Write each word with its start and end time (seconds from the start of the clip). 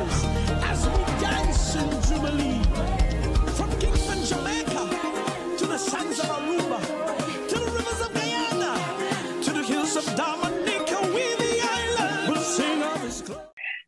praises 0.00 0.24
as 0.62 0.88
we 0.88 1.04
dance 1.20 1.74
in 1.76 1.90
Jubilee. 2.08 2.62
From 3.56 3.70
Kingston, 3.78 4.24
Jamaica, 4.24 5.56
to 5.58 5.66
the 5.66 5.78
sands 5.78 6.18
of 6.20 6.26
Aruba, 6.26 7.48
to 7.48 7.54
the 7.58 7.70
rivers 7.70 8.00
of 8.06 8.14
Guyana, 8.14 9.42
to 9.42 9.52
the 9.52 9.62
hills 9.62 9.96
of 9.96 10.04
Dominica, 10.16 11.00
we 11.12 11.34
the 11.36 11.60
island 11.62 12.28
will 12.28 12.42
sing 12.42 12.82
of 12.82 13.00
his 13.02 13.22
glory. 13.22 13.42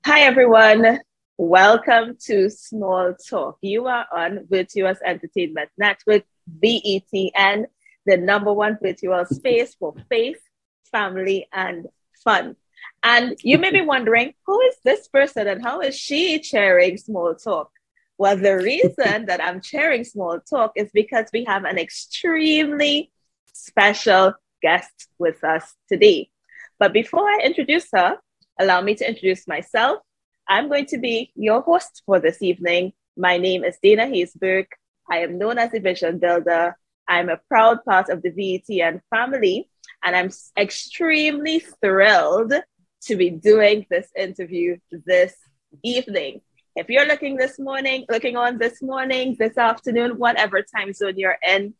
Hi, 0.05 0.21
everyone. 0.23 1.01
Welcome 1.39 2.17
to 2.27 2.51
Small 2.51 3.15
Talk. 3.29 3.59
You 3.63 3.87
are 3.87 4.07
on 4.13 4.47
Virtuous 4.51 4.99
Entertainment 5.05 5.71
Network, 5.79 6.25
VETN, 6.63 7.67
the 8.07 8.17
number 8.17 8.53
one 8.53 8.79
virtual 8.83 9.25
space 9.25 9.75
for 9.75 9.95
faith, 10.11 10.41
family, 10.91 11.49
and 11.53 11.87
fun. 12.23 12.57
And 13.03 13.37
you 13.43 13.59
may 13.59 13.71
be 13.71 13.81
wondering, 13.81 14.35
who 14.47 14.61
is 14.61 14.77
this 14.85 15.09
person 15.09 15.49
and 15.49 15.63
how 15.63 15.81
is 15.81 15.99
she 15.99 16.39
chairing 16.39 16.97
Small 16.97 17.35
Talk? 17.35 17.71
Well, 18.19 18.37
the 18.37 18.57
reason 18.57 19.27
that 19.27 19.43
I'm 19.43 19.61
chairing 19.61 20.05
Small 20.05 20.39
Talk 20.41 20.73
is 20.77 20.91
because 20.95 21.27
we 21.33 21.45
have 21.45 21.65
an 21.65 21.79
extremely 21.79 23.11
special 23.53 24.35
guest 24.63 25.09
with 25.19 25.43
us 25.43 25.75
today. 25.89 26.31
But 26.79 26.93
before 26.93 27.29
I 27.29 27.41
introduce 27.45 27.89
her, 27.93 28.19
allow 28.61 28.81
me 28.81 28.95
to 28.95 29.09
introduce 29.09 29.49
myself. 29.49 29.99
I'm 30.49 30.69
going 30.69 30.87
to 30.87 30.99
be 30.99 31.33
your 31.35 31.63
host 31.63 32.03
for 32.07 32.21
this 32.21 32.43
evening. 32.43 32.93
My 33.17 33.39
name 33.39 33.65
is 33.65 33.79
Dana 33.83 34.07
Hayesburg. 34.07 34.67
I 35.11 35.19
am 35.19 35.39
known 35.39 35.59
as 35.59 35.75
a 35.75 35.81
vision 35.81 36.19
builder. 36.19 36.77
I'm 37.09 37.29
a 37.29 37.41
proud 37.49 37.85
part 37.85 38.09
of 38.09 38.23
the 38.23 38.31
VETN 38.31 39.01
family, 39.11 39.69
and 40.05 40.15
I'm 40.15 40.31
extremely 40.57 41.61
thrilled 41.81 42.55
to 43.05 43.17
be 43.17 43.31
doing 43.31 43.87
this 43.91 44.09
interview 44.17 44.77
this 45.07 45.35
evening. 45.83 46.41
If 46.77 46.89
you're 46.89 47.07
looking 47.07 47.37
this 47.37 47.59
morning, 47.59 48.07
looking 48.09 48.37
on 48.37 48.59
this 48.59 48.81
morning, 48.81 49.37
this 49.39 49.59
afternoon, 49.59 50.19
whatever 50.19 50.63
time 50.63 50.93
zone 50.93 51.15
you're 51.17 51.39
in, 51.47 51.75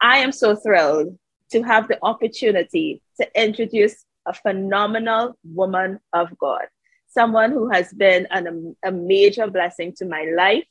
I 0.00 0.18
am 0.18 0.32
so 0.32 0.56
thrilled 0.56 1.18
to 1.52 1.62
have 1.62 1.88
the 1.88 1.98
opportunity 2.02 3.02
to 3.20 3.40
introduce 3.40 4.04
a 4.26 4.32
phenomenal 4.32 5.36
woman 5.44 6.00
of 6.12 6.36
God, 6.38 6.62
someone 7.08 7.52
who 7.52 7.68
has 7.70 7.92
been 7.92 8.26
an, 8.30 8.46
um, 8.48 8.76
a 8.84 8.90
major 8.90 9.46
blessing 9.46 9.92
to 9.98 10.06
my 10.06 10.24
life. 10.36 10.64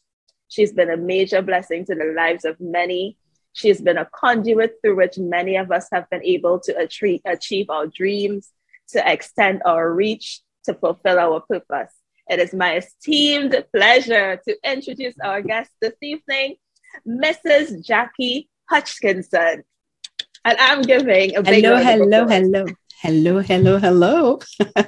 She's 0.49 0.73
been 0.73 0.89
a 0.89 0.97
major 0.97 1.41
blessing 1.41 1.85
to 1.85 1.95
the 1.95 2.13
lives 2.15 2.43
of 2.43 2.59
many. 2.59 3.17
She's 3.53 3.81
been 3.81 3.97
a 3.97 4.09
conduit 4.13 4.75
through 4.81 4.97
which 4.97 5.17
many 5.17 5.55
of 5.57 5.71
us 5.71 5.87
have 5.91 6.09
been 6.09 6.23
able 6.23 6.59
to 6.61 6.77
achieve 6.77 7.69
our 7.69 7.87
dreams, 7.87 8.51
to 8.91 9.11
extend 9.11 9.61
our 9.65 9.91
reach, 9.93 10.41
to 10.65 10.73
fulfill 10.73 11.19
our 11.19 11.41
purpose. 11.41 11.93
It 12.29 12.39
is 12.39 12.53
my 12.53 12.77
esteemed 12.77 13.65
pleasure 13.75 14.39
to 14.47 14.57
introduce 14.63 15.15
our 15.23 15.41
guest 15.41 15.71
this 15.81 15.95
evening, 16.01 16.55
Mrs. 17.07 17.85
Jackie 17.85 18.49
Hutchinson. 18.69 19.63
And 20.45 20.57
I'm 20.59 20.81
giving 20.81 21.35
a 21.35 21.43
big 21.43 21.63
hello, 21.63 21.77
hello, 21.77 22.27
hello, 22.27 22.65
hello, 23.01 23.39
hello, 23.39 23.77
hello. 23.77 24.39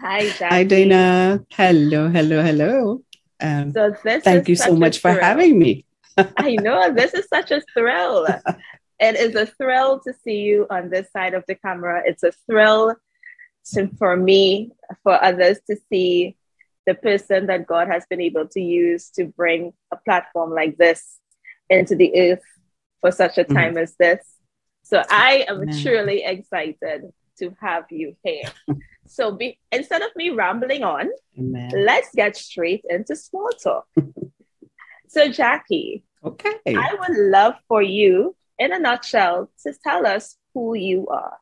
Hi, 0.00 0.28
Jackie. 0.28 0.54
Hi, 0.54 0.64
Dana. 0.64 1.40
Hello, 1.50 2.08
hello, 2.08 2.42
hello. 2.42 3.02
Um, 3.40 3.72
So 3.72 3.94
this 4.04 4.22
thank 4.22 4.48
you 4.48 4.56
so 4.56 4.76
much 4.76 4.98
for 4.98 5.12
having 5.12 5.58
me. 5.58 5.86
I 6.36 6.56
know 6.56 6.92
this 6.92 7.14
is 7.14 7.26
such 7.28 7.50
a 7.50 7.62
thrill. 7.74 8.26
it 9.00 9.16
is 9.16 9.34
a 9.34 9.46
thrill 9.46 10.00
to 10.00 10.12
see 10.12 10.40
you 10.40 10.66
on 10.70 10.90
this 10.90 11.10
side 11.12 11.34
of 11.34 11.44
the 11.48 11.54
camera. 11.54 12.02
It's 12.04 12.22
a 12.22 12.32
thrill 12.46 12.94
to, 13.70 13.88
for 13.98 14.16
me, 14.16 14.72
for 15.02 15.22
others 15.22 15.58
to 15.68 15.76
see 15.88 16.36
the 16.86 16.94
person 16.94 17.46
that 17.46 17.66
God 17.66 17.88
has 17.88 18.04
been 18.08 18.20
able 18.20 18.48
to 18.48 18.60
use 18.60 19.10
to 19.10 19.24
bring 19.26 19.72
a 19.92 19.96
platform 19.96 20.50
like 20.50 20.76
this 20.76 21.18
into 21.68 21.94
the 21.94 22.12
earth 22.16 22.42
for 23.00 23.10
such 23.10 23.38
a 23.38 23.44
mm-hmm. 23.44 23.54
time 23.54 23.78
as 23.78 23.94
this. 23.96 24.24
So 24.82 25.02
I 25.08 25.44
am 25.48 25.62
Amen. 25.62 25.82
truly 25.82 26.24
excited 26.24 27.12
to 27.38 27.56
have 27.60 27.84
you 27.90 28.16
here. 28.24 28.50
so 29.06 29.32
be, 29.32 29.58
instead 29.70 30.02
of 30.02 30.10
me 30.16 30.30
rambling 30.30 30.82
on, 30.82 31.08
Amen. 31.38 31.70
let's 31.74 32.08
get 32.14 32.36
straight 32.36 32.84
into 32.88 33.14
small 33.14 33.50
talk. 33.62 33.86
so 35.08 35.28
Jackie, 35.28 36.04
Okay. 36.24 36.58
I 36.66 36.94
would 36.98 37.16
love 37.16 37.54
for 37.66 37.82
you, 37.82 38.36
in 38.58 38.72
a 38.72 38.78
nutshell, 38.78 39.50
to 39.62 39.72
tell 39.82 40.06
us 40.06 40.36
who 40.52 40.74
you 40.74 41.08
are. 41.08 41.38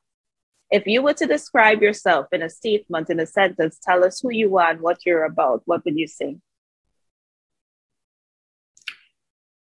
If 0.70 0.86
you 0.86 1.02
were 1.02 1.14
to 1.14 1.26
describe 1.26 1.82
yourself 1.82 2.26
in 2.32 2.42
a 2.42 2.50
statement, 2.50 3.08
in 3.08 3.20
a 3.20 3.26
sentence, 3.26 3.78
tell 3.82 4.04
us 4.04 4.20
who 4.20 4.30
you 4.30 4.58
are 4.58 4.70
and 4.70 4.80
what 4.80 4.98
you're 5.06 5.24
about, 5.24 5.62
what 5.64 5.84
would 5.84 5.96
you 5.96 6.06
say? 6.06 6.36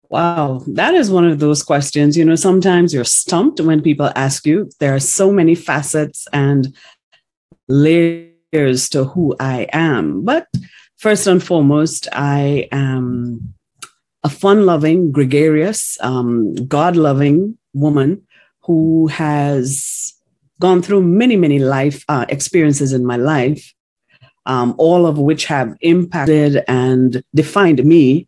Wow, 0.08 0.62
that 0.68 0.94
is 0.94 1.10
one 1.10 1.26
of 1.26 1.40
those 1.40 1.62
questions. 1.62 2.16
You 2.16 2.24
know, 2.24 2.36
sometimes 2.36 2.94
you're 2.94 3.04
stumped 3.04 3.60
when 3.60 3.82
people 3.82 4.10
ask 4.14 4.46
you. 4.46 4.70
There 4.78 4.94
are 4.94 5.00
so 5.00 5.32
many 5.32 5.54
facets 5.54 6.26
and 6.32 6.74
layers 7.68 8.88
to 8.90 9.04
who 9.04 9.34
I 9.40 9.66
am. 9.72 10.24
But 10.24 10.46
first 10.96 11.26
and 11.26 11.42
foremost, 11.42 12.08
I 12.12 12.68
am 12.70 13.54
a 14.22 14.28
fun 14.28 14.64
loving, 14.64 15.12
gregarious, 15.12 15.98
um, 16.00 16.54
God 16.54 16.96
loving 16.96 17.58
woman 17.74 18.22
who 18.62 19.08
has 19.08 20.15
gone 20.60 20.82
through 20.82 21.02
many, 21.02 21.36
many 21.36 21.58
life 21.58 22.04
uh, 22.08 22.26
experiences 22.28 22.92
in 22.92 23.04
my 23.04 23.16
life, 23.16 23.72
um, 24.46 24.74
all 24.78 25.06
of 25.06 25.18
which 25.18 25.46
have 25.46 25.76
impacted 25.80 26.62
and 26.68 27.22
defined 27.34 27.84
me 27.84 28.26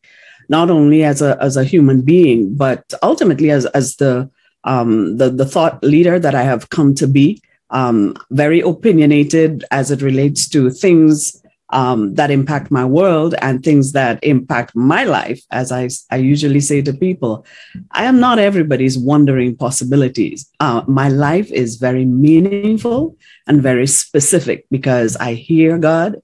not 0.48 0.70
only 0.70 1.04
as 1.04 1.20
a 1.20 1.36
as 1.40 1.56
a 1.56 1.64
human 1.64 2.00
being, 2.02 2.54
but 2.56 2.92
ultimately 3.02 3.50
as 3.50 3.66
as 3.66 3.96
the 3.96 4.30
um, 4.64 5.16
the 5.16 5.30
the 5.30 5.46
thought 5.46 5.82
leader 5.82 6.18
that 6.18 6.34
I 6.34 6.42
have 6.42 6.70
come 6.70 6.94
to 6.96 7.06
be. 7.06 7.42
Um, 7.70 8.16
very 8.30 8.60
opinionated 8.60 9.62
as 9.70 9.90
it 9.90 10.00
relates 10.00 10.48
to 10.48 10.70
things 10.70 11.42
um, 11.70 12.14
that 12.14 12.30
impact 12.30 12.70
my 12.70 12.84
world 12.84 13.34
and 13.42 13.62
things 13.62 13.92
that 13.92 14.18
impact 14.22 14.74
my 14.74 15.04
life. 15.04 15.42
As 15.50 15.70
I 15.70 15.88
I 16.10 16.16
usually 16.16 16.60
say 16.60 16.82
to 16.82 16.92
people, 16.92 17.44
I 17.90 18.04
am 18.04 18.20
not 18.20 18.38
everybody's 18.38 18.98
wondering 18.98 19.56
possibilities. 19.56 20.50
Uh, 20.60 20.82
my 20.86 21.08
life 21.08 21.50
is 21.52 21.76
very 21.76 22.04
meaningful 22.04 23.16
and 23.46 23.62
very 23.62 23.86
specific 23.86 24.66
because 24.70 25.16
I 25.16 25.34
hear 25.34 25.78
God. 25.78 26.16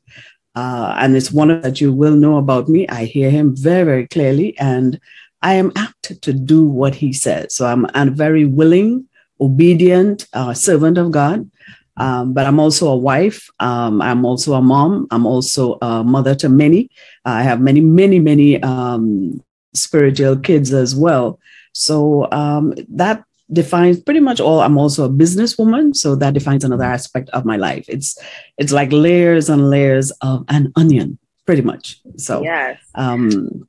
Uh, 0.57 0.95
and 0.99 1.17
it's 1.17 1.33
one 1.33 1.61
that 1.61 1.81
you 1.81 1.93
will 1.93 2.15
know 2.15 2.37
about 2.39 2.69
me. 2.69 2.87
I 2.89 3.07
hear 3.07 3.29
him 3.29 3.57
very, 3.57 3.85
very 3.85 4.07
clearly, 4.07 4.57
and 4.59 5.01
I 5.43 5.55
am 5.55 5.73
apt 5.75 6.23
to 6.23 6.33
do 6.33 6.65
what 6.65 6.95
he 6.95 7.13
says. 7.13 7.57
So 7.57 7.67
I'm 7.67 7.87
a 7.95 8.11
very 8.11 8.45
willing, 8.45 9.09
obedient 9.41 10.27
uh, 10.33 10.55
servant 10.55 10.97
of 10.97 11.11
God. 11.11 11.51
Um, 11.97 12.33
but 12.33 12.47
I'm 12.47 12.59
also 12.59 12.89
a 12.89 12.97
wife. 12.97 13.49
Um, 13.61 14.03
I'm 14.03 14.25
also 14.25 14.55
a 14.55 14.63
mom. 14.63 15.07
I'm 15.11 15.27
also 15.27 15.79
a 15.81 16.03
mother 16.03 16.35
to 16.37 16.49
many. 16.49 16.91
I 17.25 17.43
have 17.43 17.61
many, 17.61 17.81
many, 17.81 18.19
many 18.19 18.61
um, 18.63 19.41
spiritual 19.75 20.37
kids 20.37 20.73
as 20.73 20.95
well. 20.95 21.39
So 21.73 22.31
um, 22.33 22.75
that 22.89 23.25
defines 23.53 24.01
pretty 24.01 24.21
much 24.21 24.41
all. 24.41 24.61
I'm 24.61 24.79
also 24.79 25.05
a 25.05 25.09
businesswoman, 25.09 25.95
so 25.95 26.17
that 26.17 26.35
defines 26.35 26.65
another 26.65 26.85
aspect 26.85 27.31
of 27.31 27.45
my 27.45 27.57
life. 27.57 27.85
It's 27.89 28.19
it's 28.59 28.73
like 28.73 28.91
layers 28.93 29.49
and 29.49 29.71
layers 29.71 30.11
of 30.23 30.45
an 30.49 30.73
onion, 30.77 31.19
pretty 31.47 31.63
much. 31.63 32.01
So 32.17 32.43
Yes. 32.43 32.79
um, 32.95 33.67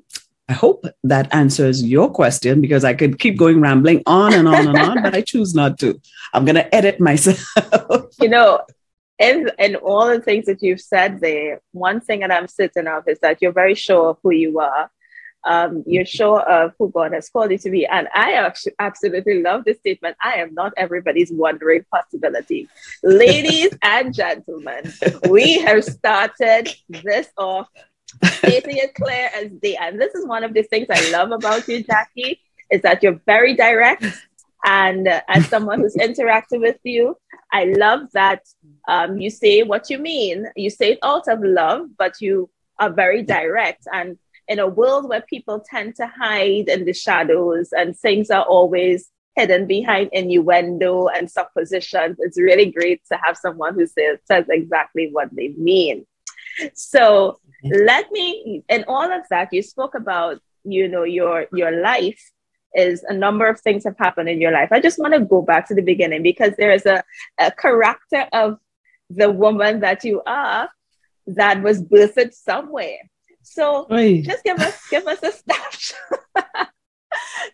I 0.48 0.54
hope 0.54 0.86
that 1.04 1.34
answers 1.34 1.84
your 1.84 2.12
question 2.12 2.62
because 2.62 2.84
I 2.84 2.94
could 2.94 3.18
keep 3.18 3.38
going 3.38 3.62
rambling 3.62 4.04
on 4.06 4.34
and 4.34 4.48
on 4.48 4.68
and 4.68 4.78
on, 4.78 5.02
but 5.02 5.16
I 5.16 5.22
choose 5.22 5.56
not 5.56 5.80
to. 5.80 6.00
I'm 6.34 6.46
gonna 6.46 6.68
edit 6.72 7.00
myself. 7.00 7.44
You 8.22 8.30
know, 8.30 8.62
in, 9.20 9.52
in 9.60 9.76
all 9.76 10.08
the 10.08 10.22
things 10.22 10.46
that 10.46 10.64
you've 10.64 10.80
said 10.80 11.20
there, 11.20 11.62
one 11.74 12.00
thing 12.00 12.22
that 12.22 12.32
I'm 12.32 12.48
certain 12.48 12.88
of 12.88 13.08
is 13.08 13.20
that 13.20 13.42
you're 13.42 13.52
very 13.52 13.76
sure 13.76 14.12
of 14.12 14.18
who 14.24 14.32
you 14.32 14.60
are. 14.60 14.90
Um, 15.44 15.84
you're 15.86 16.06
sure 16.06 16.42
of 16.42 16.74
who 16.80 16.90
God 16.90 17.14
has 17.14 17.30
called 17.30 17.52
you 17.52 17.58
to 17.60 17.70
be. 17.70 17.86
And 17.86 18.08
I 18.14 18.52
absolutely 18.80 19.44
love 19.44 19.64
this 19.64 19.78
statement. 19.80 20.18
I 20.24 20.36
am 20.36 20.54
not 20.54 20.74
everybody's 20.76 21.32
wondering 21.32 21.86
possibility. 21.92 22.68
Ladies 23.04 23.72
and 23.84 24.14
gentlemen, 24.14 24.92
we 25.30 25.60
have 25.60 25.84
started 25.84 26.74
this 26.90 27.28
off 27.38 27.68
stating 28.48 28.78
it 28.78 28.94
clear 28.96 29.30
as 29.36 29.52
day. 29.52 29.76
And 29.76 30.00
this 30.00 30.16
is 30.16 30.26
one 30.26 30.44
of 30.44 30.54
the 30.54 30.64
things 30.64 30.88
I 30.90 31.12
love 31.12 31.32
about 31.32 31.68
you, 31.68 31.84
Jackie, 31.84 32.40
is 32.72 32.82
that 32.82 33.04
you're 33.04 33.20
very 33.26 33.56
direct. 33.56 34.06
And 34.64 35.08
uh, 35.08 35.22
as 35.28 35.48
someone 35.48 35.80
who's 35.80 35.96
interacted 35.96 36.60
with 36.60 36.80
you, 36.84 37.18
I 37.52 37.66
love 37.66 38.02
that 38.14 38.42
um, 38.88 39.18
you 39.20 39.30
say 39.30 39.64
what 39.64 39.90
you 39.90 40.00
mean. 40.00 40.48
You 40.56 40.70
say 40.70 40.94
it 40.94 41.00
out 41.04 41.28
of 41.28 41.40
love, 41.44 41.88
but 41.98 42.16
you 42.20 42.50
are 42.80 42.90
very 42.90 43.22
direct. 43.22 43.88
And 43.94 44.18
in 44.48 44.60
a 44.60 44.68
world 44.68 45.08
where 45.08 45.22
people 45.22 45.64
tend 45.70 45.96
to 45.98 46.08
hide 46.08 46.68
in 46.68 46.86
the 46.86 46.94
shadows 46.94 47.70
and 47.72 47.98
things 47.98 48.30
are 48.30 48.44
always 48.44 49.10
hidden 49.36 49.68
behind 49.68 50.10
innuendo 50.14 51.08
and 51.08 51.30
suppositions, 51.30 52.18
it's 52.20 52.40
really 52.40 52.72
great 52.72 53.02
to 53.12 53.20
have 53.24 53.38
someone 53.38 53.76
who 53.76 53.86
says, 53.86 54.18
says 54.26 54.46
exactly 54.50 55.10
what 55.12 55.30
they 55.36 55.50
mean. 55.58 56.06
So, 56.74 57.40
let 57.66 58.12
me 58.12 58.64
in 58.70 58.86
all 58.88 59.12
of 59.12 59.24
that 59.30 59.50
you 59.52 59.62
spoke 59.62 59.96
about 59.96 60.40
you 60.64 60.88
know 60.88 61.04
your 61.04 61.48
your 61.52 61.72
life 61.82 62.32
is 62.76 63.04
a 63.04 63.14
number 63.14 63.48
of 63.48 63.60
things 63.62 63.84
have 63.84 63.98
happened 63.98 64.30
in 64.30 64.40
your 64.40 64.52
life 64.52 64.70
i 64.72 64.80
just 64.80 65.00
want 65.00 65.14
to 65.14 65.20
go 65.20 65.42
back 65.42 65.68
to 65.68 65.74
the 65.74 65.82
beginning 65.82 66.22
because 66.22 66.54
there 66.58 66.72
is 66.72 66.86
a, 66.86 67.04
a 67.40 67.52
character 67.52 68.28
of 68.34 68.60
the 69.10 69.32
woman 69.32 69.80
that 69.80 70.04
you 70.04 70.22
are 70.26 70.70
that 71.28 71.62
was 71.62 71.82
birthed 71.82 72.34
somewhere 72.34 72.98
so 73.42 73.88
Oy. 73.92 74.22
just 74.22 74.44
give 74.44 74.60
us 74.60 74.80
give 74.90 75.08
us 75.08 75.22
a 75.24 75.32
snapshot 75.32 75.98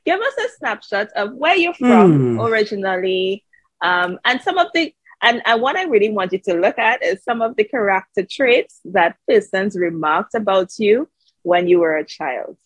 give 0.06 0.19
us 0.19 0.33
a 0.38 0.50
snapshot 0.57 1.07
of 1.15 1.33
where 1.36 1.56
you're 1.56 1.74
from 1.74 2.38
mm. 2.38 2.50
originally 2.50 3.44
um, 3.83 4.19
and 4.25 4.42
some 4.42 4.57
of 4.57 4.68
the 4.74 4.94
and, 5.21 5.41
and 5.45 5.62
what 5.62 5.75
I 5.75 5.83
really 5.83 6.09
want 6.09 6.33
you 6.33 6.39
to 6.39 6.53
look 6.56 6.77
at 6.79 7.03
is 7.03 7.23
some 7.23 7.41
of 7.41 7.56
the 7.56 7.63
character 7.63 8.25
traits 8.29 8.79
that 8.85 9.18
persons 9.27 9.77
remarked 9.77 10.35
about 10.35 10.71
you 10.77 11.09
when 11.44 11.68
you 11.68 11.79
were 11.79 11.97
a 11.97 12.06
child. 12.06 12.57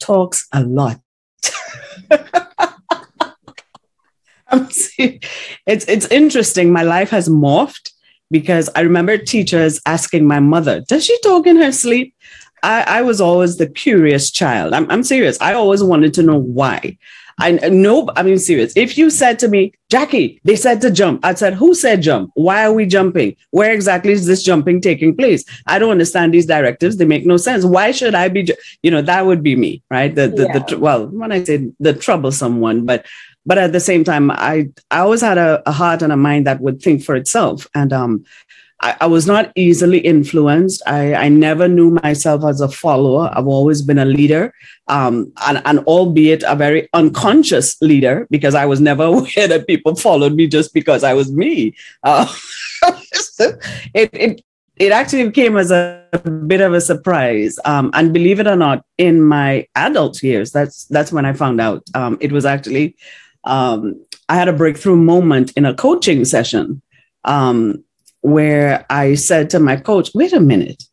Talks 0.00 0.46
a 0.52 0.62
lot. 0.62 1.00
it's 4.50 4.94
it's 5.66 6.06
interesting. 6.06 6.72
My 6.72 6.82
life 6.82 7.10
has 7.10 7.28
morphed 7.28 7.92
because 8.30 8.70
I 8.74 8.80
remember 8.80 9.18
teachers 9.18 9.80
asking 9.84 10.26
my 10.26 10.40
mother, 10.40 10.80
"Does 10.88 11.04
she 11.04 11.20
talk 11.20 11.46
in 11.46 11.56
her 11.56 11.72
sleep?" 11.72 12.14
I, 12.62 12.82
I 12.82 13.02
was 13.02 13.20
always 13.20 13.56
the 13.56 13.68
curious 13.68 14.30
child. 14.30 14.72
I'm, 14.74 14.90
I'm 14.90 15.04
serious. 15.04 15.40
I 15.40 15.54
always 15.54 15.82
wanted 15.82 16.14
to 16.14 16.22
know 16.22 16.38
why. 16.38 16.98
I 17.38 17.52
know, 17.52 18.08
I 18.16 18.22
mean, 18.24 18.38
serious. 18.38 18.72
If 18.76 18.98
you 18.98 19.10
said 19.10 19.38
to 19.40 19.48
me, 19.48 19.72
Jackie, 19.90 20.40
they 20.44 20.56
said 20.56 20.80
to 20.80 20.90
jump, 20.90 21.24
I 21.24 21.34
said, 21.34 21.54
Who 21.54 21.74
said 21.74 22.02
jump? 22.02 22.30
Why 22.34 22.64
are 22.64 22.72
we 22.72 22.84
jumping? 22.84 23.36
Where 23.50 23.72
exactly 23.72 24.12
is 24.12 24.26
this 24.26 24.42
jumping 24.42 24.80
taking 24.80 25.16
place? 25.16 25.44
I 25.66 25.78
don't 25.78 25.90
understand 25.90 26.34
these 26.34 26.46
directives. 26.46 26.96
They 26.96 27.04
make 27.04 27.24
no 27.24 27.36
sense. 27.36 27.64
Why 27.64 27.92
should 27.92 28.14
I 28.14 28.28
be, 28.28 28.48
you 28.82 28.90
know, 28.90 29.02
that 29.02 29.24
would 29.24 29.42
be 29.42 29.56
me, 29.56 29.82
right? 29.90 30.14
The, 30.14 30.28
the, 30.28 30.44
yeah. 30.44 30.58
the 30.58 30.78
well, 30.78 31.06
when 31.06 31.32
I 31.32 31.44
say 31.44 31.70
the 31.78 31.94
troublesome 31.94 32.60
one, 32.60 32.84
but 32.84 33.06
but 33.46 33.56
at 33.56 33.72
the 33.72 33.80
same 33.80 34.04
time, 34.04 34.30
I 34.30 34.68
I 34.90 34.98
always 34.98 35.22
had 35.22 35.38
a, 35.38 35.62
a 35.64 35.72
heart 35.72 36.02
and 36.02 36.12
a 36.12 36.16
mind 36.16 36.46
that 36.46 36.60
would 36.60 36.82
think 36.82 37.02
for 37.02 37.16
itself. 37.16 37.66
And 37.74 37.94
um, 37.94 38.24
I, 38.80 38.96
I, 39.02 39.06
was 39.06 39.26
not 39.26 39.52
easily 39.56 39.98
influenced. 39.98 40.82
I, 40.86 41.14
I 41.14 41.28
never 41.28 41.66
knew 41.66 41.90
myself 41.90 42.44
as 42.44 42.60
a 42.60 42.68
follower. 42.68 43.30
I've 43.32 43.46
always 43.46 43.82
been 43.82 43.98
a 43.98 44.04
leader, 44.04 44.54
um, 44.86 45.32
and, 45.46 45.60
and 45.64 45.80
albeit 45.80 46.44
a 46.46 46.54
very 46.54 46.88
unconscious 46.92 47.80
leader, 47.82 48.26
because 48.30 48.54
I 48.54 48.66
was 48.66 48.80
never 48.80 49.02
aware 49.14 49.48
that 49.48 49.66
people 49.66 49.96
followed 49.96 50.34
me 50.34 50.46
just 50.46 50.72
because 50.72 51.02
I 51.02 51.14
was 51.14 51.32
me. 51.32 51.74
Uh, 52.02 52.32
it, 53.94 54.10
it, 54.12 54.42
it 54.76 54.92
actually 54.92 55.30
came 55.32 55.56
as 55.56 55.70
a, 55.70 55.98
bit 56.46 56.60
of 56.60 56.72
a 56.72 56.80
surprise. 56.80 57.58
Um, 57.64 57.90
and 57.92 58.12
believe 58.14 58.40
it 58.40 58.46
or 58.46 58.56
not, 58.56 58.84
in 58.96 59.22
my 59.22 59.66
adult 59.74 60.22
years, 60.22 60.52
that's 60.52 60.86
that's 60.86 61.12
when 61.12 61.26
I 61.26 61.32
found 61.32 61.60
out. 61.60 61.82
Um, 61.94 62.16
it 62.20 62.32
was 62.32 62.46
actually 62.46 62.96
um, 63.44 64.04
I 64.28 64.36
had 64.36 64.48
a 64.48 64.52
breakthrough 64.52 64.96
moment 64.96 65.52
in 65.56 65.64
a 65.64 65.74
coaching 65.74 66.24
session. 66.24 66.82
Um, 67.24 67.84
where 68.20 68.84
I 68.90 69.14
said 69.14 69.50
to 69.50 69.60
my 69.60 69.76
coach, 69.76 70.10
wait 70.14 70.32
a 70.32 70.40
minute, 70.40 70.84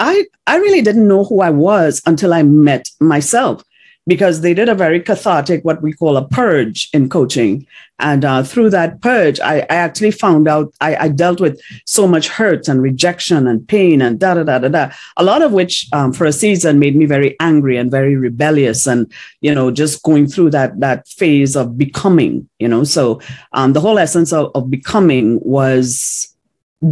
I, 0.00 0.24
I 0.46 0.56
really 0.56 0.82
didn't 0.82 1.08
know 1.08 1.24
who 1.24 1.40
I 1.40 1.50
was 1.50 2.02
until 2.06 2.32
I 2.32 2.42
met 2.42 2.88
myself 3.00 3.62
because 4.08 4.40
they 4.40 4.54
did 4.54 4.70
a 4.70 4.74
very 4.74 5.00
cathartic, 5.00 5.64
what 5.64 5.82
we 5.82 5.92
call 5.92 6.16
a 6.16 6.26
purge 6.26 6.88
in 6.94 7.10
coaching. 7.10 7.66
And 7.98 8.24
uh, 8.24 8.42
through 8.42 8.70
that 8.70 9.02
purge, 9.02 9.38
I, 9.40 9.58
I 9.68 9.74
actually 9.74 10.12
found 10.12 10.48
out 10.48 10.72
I, 10.80 10.96
I, 10.96 11.08
dealt 11.08 11.40
with 11.40 11.60
so 11.84 12.06
much 12.06 12.28
hurt 12.28 12.68
and 12.68 12.80
rejection 12.80 13.46
and 13.46 13.66
pain 13.66 14.00
and 14.00 14.18
da 14.18 14.34
da 14.34 14.44
da 14.44 14.60
da 14.60 14.68
da. 14.68 14.90
A 15.16 15.24
lot 15.24 15.42
of 15.42 15.52
which, 15.52 15.88
um, 15.92 16.12
for 16.12 16.24
a 16.24 16.32
season, 16.32 16.78
made 16.78 16.96
me 16.96 17.06
very 17.06 17.36
angry 17.40 17.76
and 17.76 17.90
very 17.90 18.14
rebellious, 18.14 18.86
and 18.86 19.12
you 19.40 19.52
know, 19.54 19.70
just 19.70 20.02
going 20.04 20.28
through 20.28 20.50
that 20.50 20.78
that 20.78 21.08
phase 21.08 21.56
of 21.56 21.76
becoming. 21.76 22.48
You 22.60 22.68
know, 22.68 22.84
so 22.84 23.20
um, 23.52 23.72
the 23.72 23.80
whole 23.80 23.98
essence 23.98 24.32
of, 24.32 24.52
of 24.54 24.70
becoming 24.70 25.40
was 25.42 26.34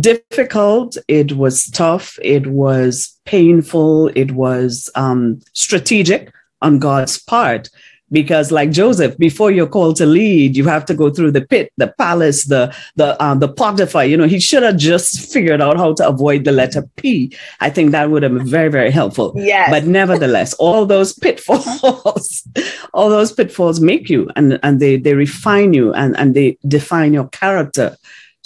difficult, 0.00 0.96
it 1.08 1.32
was 1.32 1.66
tough, 1.66 2.18
it 2.22 2.46
was 2.48 3.18
painful, 3.24 4.08
it 4.08 4.32
was 4.32 4.90
um, 4.94 5.40
strategic 5.52 6.32
on 6.62 6.78
God's 6.78 7.18
part. 7.18 7.68
Because, 8.12 8.52
like 8.52 8.70
Joseph, 8.70 9.18
before 9.18 9.50
you're 9.50 9.66
called 9.66 9.96
to 9.96 10.06
lead, 10.06 10.56
you 10.56 10.64
have 10.66 10.84
to 10.84 10.94
go 10.94 11.10
through 11.10 11.32
the 11.32 11.40
pit, 11.40 11.72
the 11.76 11.92
palace, 11.98 12.44
the 12.44 12.72
the 12.94 13.20
uh, 13.20 13.34
the 13.34 13.48
Potiphar. 13.48 14.04
You 14.04 14.16
know, 14.16 14.28
he 14.28 14.38
should 14.38 14.62
have 14.62 14.76
just 14.76 15.32
figured 15.32 15.60
out 15.60 15.76
how 15.76 15.92
to 15.94 16.06
avoid 16.06 16.44
the 16.44 16.52
letter 16.52 16.88
P. 16.94 17.36
I 17.58 17.68
think 17.68 17.90
that 17.90 18.08
would 18.08 18.22
have 18.22 18.32
been 18.32 18.46
very, 18.46 18.70
very 18.70 18.92
helpful. 18.92 19.32
Yeah. 19.34 19.70
But 19.70 19.86
nevertheless, 19.86 20.54
all 20.54 20.86
those 20.86 21.14
pitfalls, 21.14 22.46
all 22.94 23.10
those 23.10 23.32
pitfalls 23.32 23.80
make 23.80 24.08
you, 24.08 24.30
and 24.36 24.60
and 24.62 24.78
they 24.78 24.98
they 24.98 25.14
refine 25.14 25.72
you, 25.72 25.92
and 25.92 26.16
and 26.16 26.32
they 26.32 26.58
define 26.68 27.12
your 27.12 27.26
character. 27.30 27.96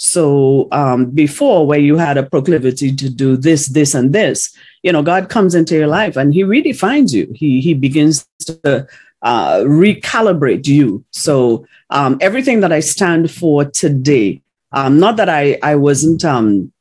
So 0.03 0.67
um, 0.71 1.11
before, 1.11 1.67
where 1.67 1.77
you 1.77 1.95
had 1.95 2.17
a 2.17 2.23
proclivity 2.23 2.91
to 2.95 3.07
do 3.07 3.37
this, 3.37 3.67
this, 3.67 3.93
and 3.93 4.11
this, 4.11 4.51
you 4.81 4.91
know, 4.91 5.03
God 5.03 5.29
comes 5.29 5.53
into 5.53 5.75
your 5.75 5.85
life 5.85 6.17
and 6.17 6.33
He 6.33 6.43
redefines 6.43 7.13
you. 7.13 7.31
He 7.35 7.61
He 7.61 7.75
begins 7.75 8.27
to 8.47 8.87
uh, 9.21 9.57
recalibrate 9.59 10.65
you. 10.65 11.05
So 11.11 11.67
um, 11.91 12.17
everything 12.19 12.61
that 12.61 12.71
I 12.71 12.79
stand 12.79 13.29
for 13.29 13.65
today, 13.65 14.41
um, 14.71 14.99
not 14.99 15.17
that 15.17 15.29
I 15.29 15.59
I 15.61 15.75
wasn't 15.75 16.25
um, 16.25 16.71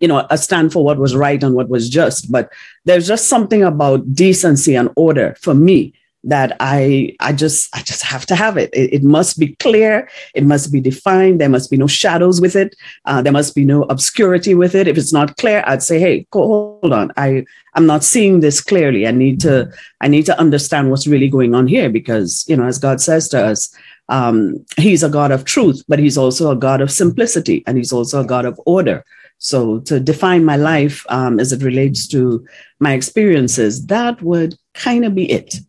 you 0.00 0.08
know, 0.08 0.26
a 0.30 0.38
stand 0.38 0.72
for 0.72 0.82
what 0.82 0.96
was 0.96 1.14
right 1.14 1.42
and 1.42 1.54
what 1.54 1.68
was 1.68 1.90
just, 1.90 2.32
but 2.32 2.50
there's 2.86 3.06
just 3.06 3.28
something 3.28 3.64
about 3.64 4.14
decency 4.14 4.74
and 4.74 4.88
order 4.96 5.36
for 5.42 5.52
me 5.52 5.92
that 6.26 6.56
I 6.60 7.14
I 7.20 7.32
just 7.32 7.74
I 7.74 7.82
just 7.82 8.02
have 8.02 8.26
to 8.26 8.34
have 8.34 8.56
it. 8.56 8.70
it. 8.72 8.92
it. 8.92 9.02
must 9.02 9.38
be 9.38 9.54
clear. 9.56 10.08
It 10.34 10.44
must 10.44 10.72
be 10.72 10.80
defined. 10.80 11.40
There 11.40 11.48
must 11.48 11.70
be 11.70 11.76
no 11.76 11.86
shadows 11.86 12.40
with 12.40 12.56
it. 12.56 12.74
Uh, 13.04 13.22
there 13.22 13.32
must 13.32 13.54
be 13.54 13.64
no 13.64 13.84
obscurity 13.84 14.54
with 14.54 14.74
it. 14.74 14.88
If 14.88 14.98
it's 14.98 15.12
not 15.12 15.36
clear, 15.36 15.62
I'd 15.66 15.82
say, 15.82 15.98
hey, 15.98 16.26
hold 16.32 16.92
on. 16.92 17.12
I 17.16 17.44
I'm 17.74 17.86
not 17.86 18.04
seeing 18.04 18.40
this 18.40 18.60
clearly. 18.60 19.06
I 19.06 19.12
need 19.12 19.40
to 19.42 19.70
I 20.00 20.08
need 20.08 20.26
to 20.26 20.38
understand 20.38 20.90
what's 20.90 21.06
really 21.06 21.28
going 21.28 21.54
on 21.54 21.66
here 21.68 21.88
because 21.88 22.44
you 22.48 22.56
know, 22.56 22.66
as 22.66 22.78
God 22.78 23.00
says 23.00 23.28
to 23.28 23.46
us, 23.46 23.74
um, 24.08 24.64
He's 24.76 25.02
a 25.02 25.08
God 25.08 25.30
of 25.30 25.44
truth, 25.44 25.82
but 25.88 25.98
He's 25.98 26.18
also 26.18 26.50
a 26.50 26.56
God 26.56 26.80
of 26.80 26.90
simplicity, 26.90 27.62
and 27.66 27.78
He's 27.78 27.92
also 27.92 28.20
a 28.20 28.26
God 28.26 28.44
of 28.44 28.60
order. 28.66 29.04
So 29.38 29.80
to 29.80 30.00
define 30.00 30.44
my 30.44 30.56
life 30.56 31.04
um, 31.10 31.38
as 31.38 31.52
it 31.52 31.62
relates 31.62 32.08
to 32.08 32.44
my 32.80 32.94
experiences, 32.94 33.86
that 33.86 34.20
would 34.22 34.56
kind 34.74 35.04
of 35.04 35.14
be 35.14 35.30
it 35.30 35.60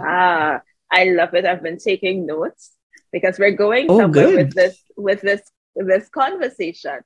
ah, 0.00 0.60
I 0.90 1.04
love 1.04 1.34
it. 1.34 1.44
I've 1.44 1.62
been 1.62 1.78
taking 1.78 2.26
notes 2.26 2.72
because 3.12 3.38
we're 3.38 3.52
going 3.52 3.86
oh, 3.88 3.98
somewhere 3.98 4.26
good. 4.26 4.36
with 4.36 4.54
this 4.54 4.82
with 4.96 5.20
this 5.20 5.42
this 5.76 6.08
conversation. 6.08 7.00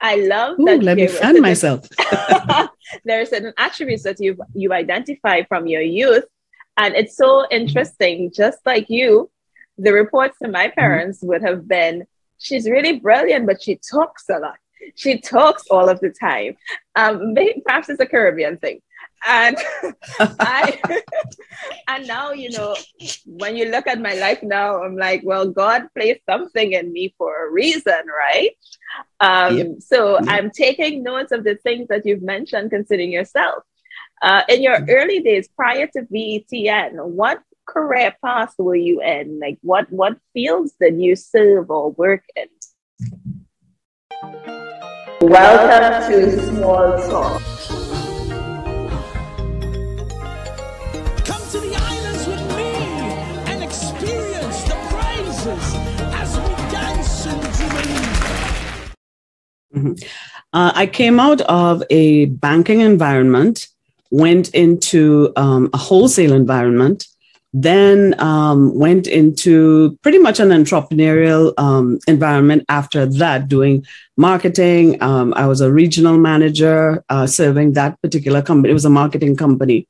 I 0.00 0.16
love 0.16 0.58
Ooh, 0.58 0.64
that. 0.64 0.82
Let 0.82 0.96
me 0.96 1.06
fan 1.06 1.40
myself. 1.40 1.88
there 3.04 3.20
are 3.20 3.26
certain 3.26 3.54
attributes 3.56 4.02
that 4.02 4.20
you 4.20 4.36
you 4.54 4.72
identify 4.72 5.42
from 5.44 5.66
your 5.66 5.82
youth, 5.82 6.24
and 6.76 6.94
it's 6.94 7.16
so 7.16 7.46
interesting. 7.50 8.32
Just 8.34 8.58
like 8.66 8.90
you, 8.90 9.30
the 9.78 9.92
reports 9.92 10.38
to 10.42 10.48
my 10.48 10.66
mm-hmm. 10.66 10.80
parents 10.80 11.18
mm-hmm. 11.18 11.28
would 11.28 11.42
have 11.42 11.68
been, 11.68 12.06
"She's 12.38 12.68
really 12.68 13.00
brilliant, 13.00 13.46
but 13.46 13.62
she 13.62 13.76
talks 13.90 14.24
a 14.28 14.38
lot. 14.38 14.56
She 14.94 15.20
talks 15.20 15.64
all 15.70 15.88
of 15.88 16.00
the 16.00 16.10
time." 16.10 16.56
Um, 16.96 17.34
perhaps 17.64 17.88
it's 17.88 18.00
a 18.00 18.06
Caribbean 18.06 18.58
thing 18.58 18.80
and 19.26 19.56
I 20.20 20.78
and 21.88 22.06
now 22.06 22.32
you 22.32 22.50
know 22.50 22.76
when 23.26 23.56
you 23.56 23.70
look 23.70 23.86
at 23.86 24.00
my 24.00 24.14
life 24.14 24.42
now, 24.42 24.82
I'm 24.82 24.96
like, 24.96 25.22
well, 25.24 25.48
God 25.48 25.88
placed 25.96 26.20
something 26.28 26.72
in 26.72 26.92
me 26.92 27.14
for 27.16 27.46
a 27.46 27.50
reason, 27.50 28.02
right? 28.06 28.50
Um, 29.20 29.56
yep. 29.56 29.66
So 29.80 30.20
yep. 30.20 30.24
I'm 30.28 30.50
taking 30.50 31.02
notes 31.02 31.32
of 31.32 31.44
the 31.44 31.56
things 31.56 31.88
that 31.88 32.04
you've 32.04 32.22
mentioned 32.22 32.70
considering 32.70 33.12
yourself. 33.12 33.64
Uh, 34.22 34.42
in 34.48 34.62
your 34.62 34.76
mm-hmm. 34.76 34.90
early 34.90 35.20
days 35.20 35.48
prior 35.48 35.86
to 35.88 36.02
VETN, 36.02 37.04
what 37.04 37.42
career 37.66 38.14
path 38.24 38.54
were 38.58 38.76
you 38.76 39.02
in? 39.02 39.40
Like 39.40 39.58
what 39.62 39.90
what 39.90 40.16
fields 40.32 40.74
did 40.80 41.00
you 41.00 41.16
serve 41.16 41.70
or 41.70 41.90
work 41.92 42.24
in? 42.36 42.48
Welcome 45.20 46.12
to 46.12 46.40
Small 46.40 46.98
Talk. 47.08 47.83
Mm-hmm. 59.74 59.92
Uh, 60.52 60.72
I 60.74 60.86
came 60.86 61.18
out 61.18 61.40
of 61.42 61.82
a 61.90 62.26
banking 62.26 62.80
environment, 62.80 63.66
went 64.10 64.54
into 64.54 65.32
um, 65.36 65.68
a 65.72 65.78
wholesale 65.78 66.32
environment 66.32 67.06
then 67.56 68.20
um, 68.20 68.76
went 68.76 69.06
into 69.06 69.96
pretty 70.02 70.18
much 70.18 70.40
an 70.40 70.48
entrepreneurial 70.48 71.54
um, 71.56 72.00
environment 72.08 72.64
after 72.68 73.06
that, 73.06 73.46
doing 73.46 73.86
marketing. 74.16 75.00
Um, 75.00 75.32
I 75.36 75.46
was 75.46 75.60
a 75.60 75.72
regional 75.72 76.18
manager 76.18 77.04
uh, 77.08 77.28
serving 77.28 77.74
that 77.74 78.00
particular 78.02 78.42
company. 78.42 78.70
It 78.70 78.74
was 78.74 78.84
a 78.84 78.90
marketing 78.90 79.36
company. 79.36 79.86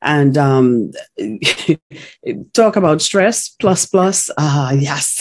And 0.00 0.38
um, 0.38 0.92
talk 2.54 2.76
about 2.76 3.02
stress, 3.02 3.48
plus, 3.48 3.84
plus. 3.84 4.30
Uh, 4.36 4.76
yes, 4.78 5.20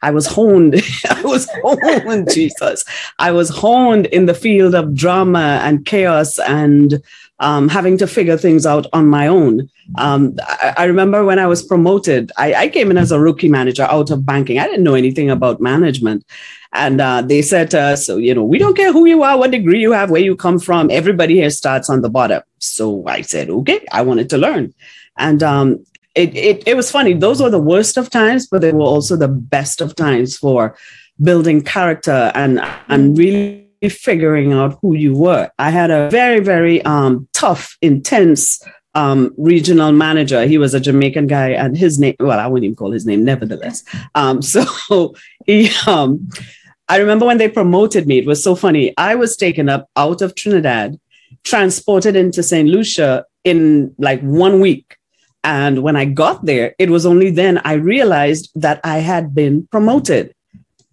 I 0.00 0.12
was 0.12 0.28
honed. 0.28 0.80
I 1.10 1.22
was 1.22 1.48
honed, 1.64 2.28
Jesus. 2.32 2.84
I 3.18 3.32
was 3.32 3.48
honed 3.48 4.06
in 4.06 4.26
the 4.26 4.34
field 4.34 4.76
of 4.76 4.94
drama 4.94 5.60
and 5.64 5.84
chaos 5.84 6.38
and 6.38 7.02
um, 7.42 7.68
having 7.68 7.98
to 7.98 8.06
figure 8.06 8.38
things 8.38 8.64
out 8.64 8.86
on 8.92 9.06
my 9.06 9.26
own. 9.26 9.68
Um, 9.96 10.36
I, 10.40 10.74
I, 10.78 10.84
remember 10.84 11.24
when 11.24 11.40
I 11.40 11.46
was 11.46 11.60
promoted, 11.60 12.30
I, 12.36 12.54
I, 12.54 12.68
came 12.68 12.88
in 12.92 12.96
as 12.96 13.10
a 13.10 13.18
rookie 13.18 13.48
manager 13.48 13.82
out 13.82 14.10
of 14.12 14.24
banking. 14.24 14.60
I 14.60 14.66
didn't 14.66 14.84
know 14.84 14.94
anything 14.94 15.28
about 15.28 15.60
management. 15.60 16.24
And 16.72 17.00
uh, 17.00 17.20
they 17.20 17.42
said 17.42 17.68
to 17.72 17.80
us, 17.80 18.06
so, 18.06 18.16
you 18.16 18.32
know, 18.32 18.44
we 18.44 18.58
don't 18.58 18.76
care 18.76 18.92
who 18.92 19.06
you 19.06 19.24
are, 19.24 19.36
what 19.36 19.50
degree 19.50 19.80
you 19.80 19.90
have, 19.90 20.08
where 20.08 20.22
you 20.22 20.36
come 20.36 20.60
from. 20.60 20.88
Everybody 20.88 21.34
here 21.34 21.50
starts 21.50 21.90
on 21.90 22.00
the 22.00 22.08
bottom. 22.08 22.42
So 22.60 23.04
I 23.08 23.22
said, 23.22 23.50
okay, 23.50 23.84
I 23.90 24.02
wanted 24.02 24.30
to 24.30 24.38
learn. 24.38 24.72
And 25.18 25.42
um, 25.42 25.84
it, 26.14 26.34
it, 26.36 26.62
it 26.66 26.76
was 26.76 26.92
funny. 26.92 27.12
Those 27.12 27.42
were 27.42 27.50
the 27.50 27.58
worst 27.58 27.96
of 27.96 28.08
times, 28.08 28.46
but 28.46 28.60
they 28.60 28.72
were 28.72 28.82
also 28.82 29.16
the 29.16 29.28
best 29.28 29.80
of 29.80 29.96
times 29.96 30.38
for 30.38 30.76
building 31.20 31.60
character 31.60 32.30
and, 32.36 32.60
and 32.88 33.18
really 33.18 33.61
figuring 33.90 34.52
out 34.52 34.78
who 34.80 34.94
you 34.94 35.14
were. 35.14 35.50
I 35.58 35.70
had 35.70 35.90
a 35.90 36.10
very, 36.10 36.40
very 36.40 36.82
um, 36.82 37.28
tough, 37.32 37.76
intense 37.82 38.62
um, 38.94 39.34
regional 39.36 39.92
manager. 39.92 40.46
He 40.46 40.58
was 40.58 40.74
a 40.74 40.80
Jamaican 40.80 41.26
guy, 41.26 41.50
and 41.50 41.76
his 41.76 41.98
name, 41.98 42.14
well, 42.20 42.38
I 42.38 42.46
wouldn't 42.46 42.64
even 42.64 42.76
call 42.76 42.92
his 42.92 43.06
name, 43.06 43.24
nevertheless. 43.24 43.84
Um, 44.14 44.42
so 44.52 45.14
he, 45.46 45.70
um, 45.86 46.28
I 46.88 46.98
remember 46.98 47.26
when 47.26 47.38
they 47.38 47.48
promoted 47.48 48.06
me, 48.06 48.18
it 48.18 48.26
was 48.26 48.42
so 48.42 48.54
funny. 48.54 48.92
I 48.98 49.14
was 49.14 49.36
taken 49.36 49.68
up 49.68 49.88
out 49.96 50.22
of 50.22 50.34
Trinidad, 50.34 50.98
transported 51.44 52.16
into 52.16 52.42
St. 52.42 52.68
Lucia 52.68 53.24
in 53.44 53.94
like 53.98 54.20
one 54.20 54.60
week. 54.60 54.96
And 55.44 55.82
when 55.82 55.96
I 55.96 56.04
got 56.04 56.44
there, 56.44 56.74
it 56.78 56.90
was 56.90 57.04
only 57.04 57.30
then 57.30 57.58
I 57.64 57.74
realized 57.74 58.50
that 58.54 58.80
I 58.84 58.98
had 58.98 59.34
been 59.34 59.66
promoted. 59.68 60.34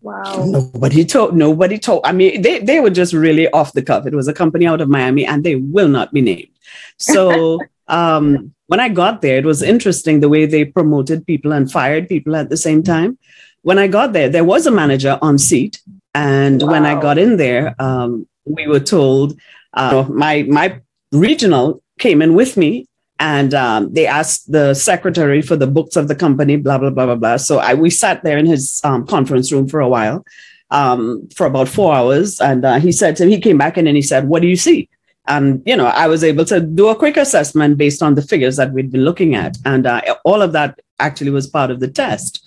Wow. 0.01 0.45
Nobody 0.45 1.03
told, 1.03 1.35
nobody 1.35 1.77
told. 1.77 2.01
I 2.05 2.11
mean, 2.11 2.41
they, 2.41 2.59
they 2.59 2.79
were 2.79 2.89
just 2.89 3.13
really 3.13 3.49
off 3.51 3.73
the 3.73 3.81
cuff. 3.81 4.05
It 4.05 4.13
was 4.13 4.27
a 4.27 4.33
company 4.33 4.65
out 4.65 4.81
of 4.81 4.89
Miami 4.89 5.25
and 5.25 5.43
they 5.43 5.55
will 5.55 5.89
not 5.89 6.13
be 6.13 6.21
named. 6.21 6.49
So 6.97 7.59
um, 7.87 8.53
when 8.67 8.79
I 8.79 8.89
got 8.89 9.21
there, 9.21 9.37
it 9.37 9.45
was 9.45 9.61
interesting 9.61 10.19
the 10.19 10.29
way 10.29 10.45
they 10.45 10.63
promoted 10.65 11.25
people 11.25 11.51
and 11.51 11.71
fired 11.71 12.07
people 12.07 12.35
at 12.35 12.49
the 12.49 12.57
same 12.57 12.83
time. 12.83 13.17
When 13.61 13.77
I 13.77 13.87
got 13.87 14.13
there, 14.13 14.29
there 14.29 14.45
was 14.45 14.67
a 14.67 14.71
manager 14.71 15.19
on 15.21 15.37
seat. 15.37 15.81
And 16.15 16.61
wow. 16.61 16.69
when 16.69 16.85
I 16.85 16.99
got 16.99 17.17
in 17.17 17.37
there, 17.37 17.75
um, 17.79 18.27
we 18.45 18.67
were 18.67 18.79
told 18.79 19.37
uh, 19.73 20.05
my, 20.09 20.43
my 20.43 20.79
regional 21.11 21.83
came 21.99 22.21
in 22.21 22.35
with 22.35 22.55
me 22.55 22.87
and 23.19 23.53
um, 23.53 23.93
they 23.93 24.07
asked 24.07 24.51
the 24.51 24.73
secretary 24.73 25.41
for 25.41 25.57
the 25.57 25.67
books 25.67 25.95
of 25.95 26.07
the 26.07 26.15
company, 26.15 26.55
blah 26.55 26.77
blah 26.77 26.89
blah 26.89 27.05
blah 27.05 27.15
blah. 27.15 27.37
So 27.37 27.59
I, 27.59 27.73
we 27.73 27.89
sat 27.89 28.23
there 28.23 28.37
in 28.37 28.45
his 28.45 28.79
um, 28.83 29.05
conference 29.05 29.51
room 29.51 29.67
for 29.67 29.81
a 29.81 29.89
while, 29.89 30.25
um, 30.71 31.27
for 31.35 31.45
about 31.45 31.67
four 31.67 31.93
hours, 31.93 32.39
and 32.39 32.63
uh, 32.65 32.79
he 32.79 32.91
said 32.91 33.17
to 33.17 33.25
he 33.25 33.39
came 33.39 33.57
back 33.57 33.77
and 33.77 33.87
he 33.87 34.01
said, 34.01 34.27
"What 34.27 34.41
do 34.41 34.47
you 34.47 34.55
see?" 34.55 34.89
And 35.27 35.61
you 35.65 35.75
know, 35.75 35.87
I 35.87 36.07
was 36.07 36.23
able 36.23 36.45
to 36.45 36.61
do 36.61 36.87
a 36.87 36.95
quick 36.95 37.17
assessment 37.17 37.77
based 37.77 38.01
on 38.01 38.15
the 38.15 38.21
figures 38.21 38.55
that 38.55 38.71
we'd 38.71 38.91
been 38.91 39.03
looking 39.03 39.35
at, 39.35 39.57
and 39.65 39.85
uh, 39.85 40.01
all 40.23 40.41
of 40.41 40.53
that 40.53 40.79
actually 40.99 41.31
was 41.31 41.47
part 41.47 41.71
of 41.71 41.81
the 41.81 41.89
test. 41.89 42.45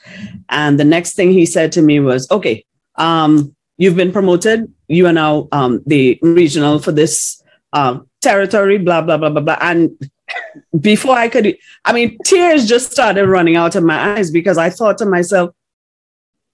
And 0.49 0.81
the 0.81 0.85
next 0.85 1.15
thing 1.15 1.33
he 1.33 1.45
said 1.45 1.71
to 1.73 1.83
me 1.83 2.01
was, 2.01 2.31
"Okay, 2.31 2.65
um, 2.97 3.55
you've 3.77 3.97
been 3.97 4.13
promoted. 4.13 4.73
You 4.89 5.07
are 5.07 5.13
now 5.13 5.49
um, 5.53 5.83
the 5.87 6.19
regional 6.23 6.79
for 6.79 6.93
this." 6.93 7.39
Uh, 7.75 8.01
territory, 8.21 8.79
blah 8.79 9.01
blah 9.01 9.17
blah 9.17 9.31
blah 9.31 9.41
blah, 9.41 9.59
and 9.61 9.91
before 10.81 11.17
I 11.17 11.29
could, 11.29 11.57
I 11.85 11.93
mean, 11.93 12.19
tears 12.25 12.67
just 12.67 12.93
started 12.93 13.27
running 13.27 13.57
out 13.57 13.75
of 13.75 13.85
my 13.85 14.17
eyes 14.17 14.31
because 14.31 14.59
I 14.59 14.71
thought 14.71 14.99
to 14.99 15.07
myself, 15.07 15.55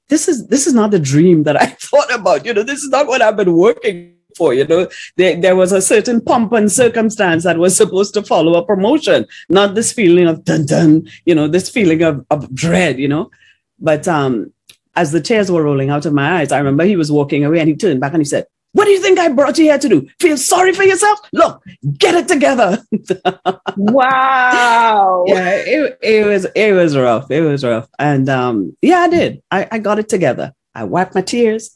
this 0.09 0.29
is 0.29 0.47
this 0.47 0.67
is 0.67 0.73
not 0.73 0.91
the 0.91 0.99
dream 0.99 1.43
that 1.43 1.61
I 1.61 1.67
thought 1.81 2.13
about. 2.13 2.47
You 2.47 2.55
know, 2.55 2.63
this 2.63 2.83
is 2.83 2.89
not 2.89 3.07
what 3.07 3.23
I've 3.23 3.37
been 3.37 3.53
working 3.53 4.15
for. 4.37 4.55
You 4.55 4.67
know, 4.67 4.89
there, 5.17 5.41
there 5.41 5.57
was 5.57 5.73
a 5.73 5.83
certain 5.83 6.21
pomp 6.21 6.53
and 6.53 6.71
circumstance 6.71 7.45
that 7.45 7.59
was 7.59 7.77
supposed 7.77 8.15
to 8.15 8.23
follow 8.23 8.55
a 8.55 8.65
promotion, 8.65 9.27
not 9.49 9.75
this 9.75 9.93
feeling 9.93 10.27
of 10.27 10.45
dun 10.45 10.67
dun, 10.67 11.09
you 11.27 11.35
know, 11.35 11.49
this 11.49 11.69
feeling 11.69 12.03
of, 12.03 12.25
of 12.31 12.53
dread, 12.55 12.99
you 12.99 13.09
know. 13.09 13.31
But 13.79 14.09
um, 14.09 14.53
as 14.97 15.13
the 15.13 15.21
tears 15.21 15.51
were 15.51 15.63
rolling 15.63 15.91
out 15.91 16.07
of 16.07 16.13
my 16.13 16.41
eyes, 16.41 16.53
I 16.53 16.59
remember 16.59 16.85
he 16.85 16.97
was 16.97 17.13
walking 17.13 17.45
away 17.45 17.61
and 17.61 17.69
he 17.69 17.77
turned 17.77 18.01
back 18.01 18.13
and 18.13 18.21
he 18.21 18.25
said, 18.25 18.47
what 18.79 18.85
do 18.85 18.93
you 18.93 19.01
think 19.01 19.19
I 19.19 19.29
brought 19.29 19.59
you 19.59 19.65
here 19.65 19.77
to 19.77 19.89
do? 19.89 20.09
Feel 20.21 20.37
sorry 20.37 20.73
for 20.73 20.85
yourself? 20.85 21.19
Look, 21.33 21.65
get 21.99 22.15
it 22.15 22.29
together. 22.29 22.79
wow. 23.77 25.25
Yeah, 25.27 25.51
it, 25.51 25.99
it 26.01 26.25
was 26.25 26.47
it 26.55 26.75
was 26.75 26.97
rough. 26.97 27.29
It 27.29 27.41
was 27.41 27.65
rough. 27.65 27.89
And 27.99 28.29
um, 28.29 28.77
yeah, 28.81 29.01
I 29.01 29.09
did. 29.09 29.43
I, 29.51 29.67
I 29.73 29.79
got 29.81 29.99
it 29.99 30.09
together. 30.09 30.53
I 30.77 30.85
wiped 30.85 31.17
my 31.17 31.23
tears 31.23 31.75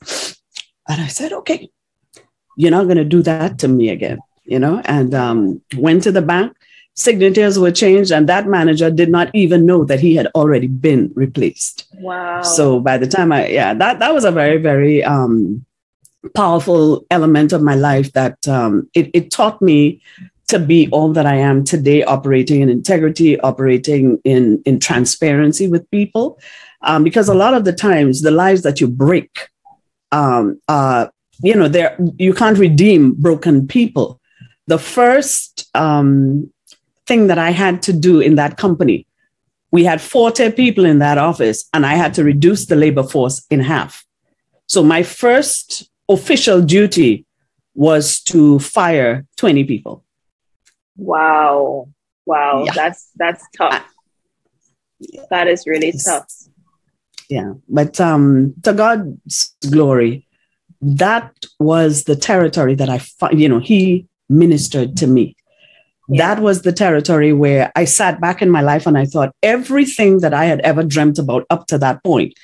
and 0.88 1.00
I 1.00 1.08
said, 1.08 1.32
okay, 1.32 1.68
you're 2.56 2.70
not 2.70 2.86
gonna 2.86 3.04
do 3.04 3.20
that 3.22 3.58
to 3.58 3.66
me 3.66 3.88
again, 3.88 4.20
you 4.44 4.60
know, 4.60 4.80
and 4.84 5.12
um, 5.12 5.60
went 5.76 6.04
to 6.04 6.12
the 6.12 6.22
bank. 6.22 6.56
Signatures 6.94 7.58
were 7.58 7.72
changed, 7.72 8.12
and 8.12 8.28
that 8.28 8.46
manager 8.46 8.92
did 8.92 9.08
not 9.08 9.28
even 9.34 9.66
know 9.66 9.82
that 9.86 9.98
he 9.98 10.14
had 10.14 10.28
already 10.36 10.68
been 10.68 11.10
replaced. 11.16 11.88
Wow. 11.94 12.42
So 12.42 12.78
by 12.78 12.96
the 12.96 13.08
time 13.08 13.32
I, 13.32 13.48
yeah, 13.48 13.74
that 13.74 13.98
that 13.98 14.14
was 14.14 14.24
a 14.24 14.30
very, 14.30 14.58
very 14.58 15.02
um 15.02 15.64
powerful 16.30 17.04
element 17.10 17.52
of 17.52 17.62
my 17.62 17.74
life 17.74 18.12
that 18.12 18.46
um, 18.48 18.88
it, 18.94 19.10
it 19.14 19.30
taught 19.30 19.60
me 19.60 20.00
to 20.48 20.58
be 20.58 20.88
all 20.90 21.12
that 21.12 21.26
I 21.26 21.36
am 21.36 21.64
today, 21.64 22.04
operating 22.04 22.60
in 22.60 22.68
integrity, 22.68 23.40
operating 23.40 24.20
in, 24.24 24.62
in 24.66 24.78
transparency 24.78 25.66
with 25.66 25.90
people. 25.90 26.38
Um, 26.82 27.04
because 27.04 27.28
a 27.28 27.34
lot 27.34 27.54
of 27.54 27.64
the 27.64 27.72
times, 27.72 28.22
the 28.22 28.30
lives 28.30 28.62
that 28.62 28.80
you 28.80 28.88
break, 28.88 29.48
um, 30.10 30.60
uh, 30.68 31.06
you 31.42 31.54
know, 31.54 31.68
there 31.68 31.96
you 32.18 32.34
can't 32.34 32.58
redeem 32.58 33.14
broken 33.14 33.66
people. 33.66 34.20
The 34.66 34.78
first 34.78 35.68
um, 35.74 36.52
thing 37.06 37.28
that 37.28 37.38
I 37.38 37.50
had 37.50 37.82
to 37.82 37.92
do 37.92 38.20
in 38.20 38.34
that 38.34 38.58
company, 38.58 39.06
we 39.70 39.84
had 39.84 40.00
40 40.00 40.52
people 40.52 40.84
in 40.84 40.98
that 40.98 41.18
office, 41.18 41.68
and 41.72 41.86
I 41.86 41.94
had 41.94 42.14
to 42.14 42.24
reduce 42.24 42.66
the 42.66 42.76
labor 42.76 43.02
force 43.04 43.46
in 43.50 43.60
half. 43.60 44.04
So 44.66 44.82
my 44.82 45.02
first 45.02 45.88
official 46.12 46.62
duty 46.62 47.26
was 47.74 48.20
to 48.20 48.58
fire 48.58 49.26
20 49.36 49.64
people. 49.64 50.04
Wow. 50.96 51.88
Wow. 52.26 52.64
Yeah. 52.64 52.72
That's 52.74 53.10
that's 53.16 53.44
tough. 53.56 53.84
That 55.30 55.48
is 55.48 55.66
really 55.66 55.88
it's, 55.88 56.04
tough. 56.04 56.26
Yeah. 57.28 57.54
But 57.68 58.00
um 58.00 58.54
to 58.62 58.72
God's 58.72 59.56
glory, 59.70 60.26
that 60.80 61.32
was 61.58 62.04
the 62.04 62.16
territory 62.16 62.74
that 62.74 62.88
I 62.88 63.00
you 63.32 63.48
know, 63.48 63.58
he 63.58 64.06
ministered 64.28 64.96
to 64.98 65.06
me. 65.06 65.36
That 66.18 66.40
was 66.40 66.62
the 66.62 66.72
territory 66.72 67.32
where 67.32 67.72
I 67.74 67.84
sat 67.84 68.20
back 68.20 68.42
in 68.42 68.50
my 68.50 68.60
life 68.60 68.86
and 68.86 68.98
I 68.98 69.06
thought 69.06 69.34
everything 69.42 70.20
that 70.20 70.34
I 70.34 70.44
had 70.44 70.60
ever 70.60 70.82
dreamt 70.82 71.18
about 71.18 71.46
up 71.48 71.66
to 71.68 71.78
that 71.78 72.02
point. 72.04 72.34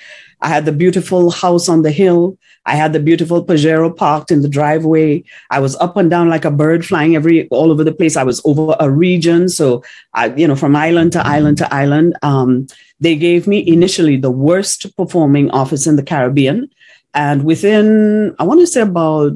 I 0.40 0.48
had 0.48 0.64
the 0.64 0.72
beautiful 0.72 1.30
house 1.30 1.68
on 1.68 1.82
the 1.82 1.90
hill. 1.90 2.38
I 2.64 2.76
had 2.76 2.92
the 2.92 3.00
beautiful 3.00 3.44
Pajero 3.44 3.94
parked 3.94 4.30
in 4.30 4.42
the 4.42 4.48
driveway. 4.48 5.24
I 5.50 5.58
was 5.58 5.74
up 5.76 5.96
and 5.96 6.08
down 6.08 6.28
like 6.28 6.44
a 6.44 6.50
bird 6.50 6.86
flying 6.86 7.16
every 7.16 7.48
all 7.48 7.72
over 7.72 7.82
the 7.82 7.92
place. 7.92 8.16
I 8.16 8.22
was 8.22 8.40
over 8.44 8.76
a 8.78 8.90
region. 8.90 9.48
So 9.48 9.82
I, 10.14 10.26
you 10.34 10.46
know, 10.46 10.56
from 10.56 10.76
island 10.76 11.12
to 11.12 11.26
island 11.26 11.58
to 11.58 11.74
island. 11.74 12.16
Um, 12.22 12.68
they 13.00 13.16
gave 13.16 13.46
me 13.46 13.66
initially 13.66 14.16
the 14.16 14.30
worst 14.30 14.96
performing 14.96 15.50
office 15.50 15.86
in 15.86 15.96
the 15.96 16.02
Caribbean. 16.02 16.70
And 17.14 17.44
within, 17.44 18.34
I 18.38 18.44
want 18.44 18.60
to 18.60 18.66
say 18.66 18.82
about, 18.82 19.32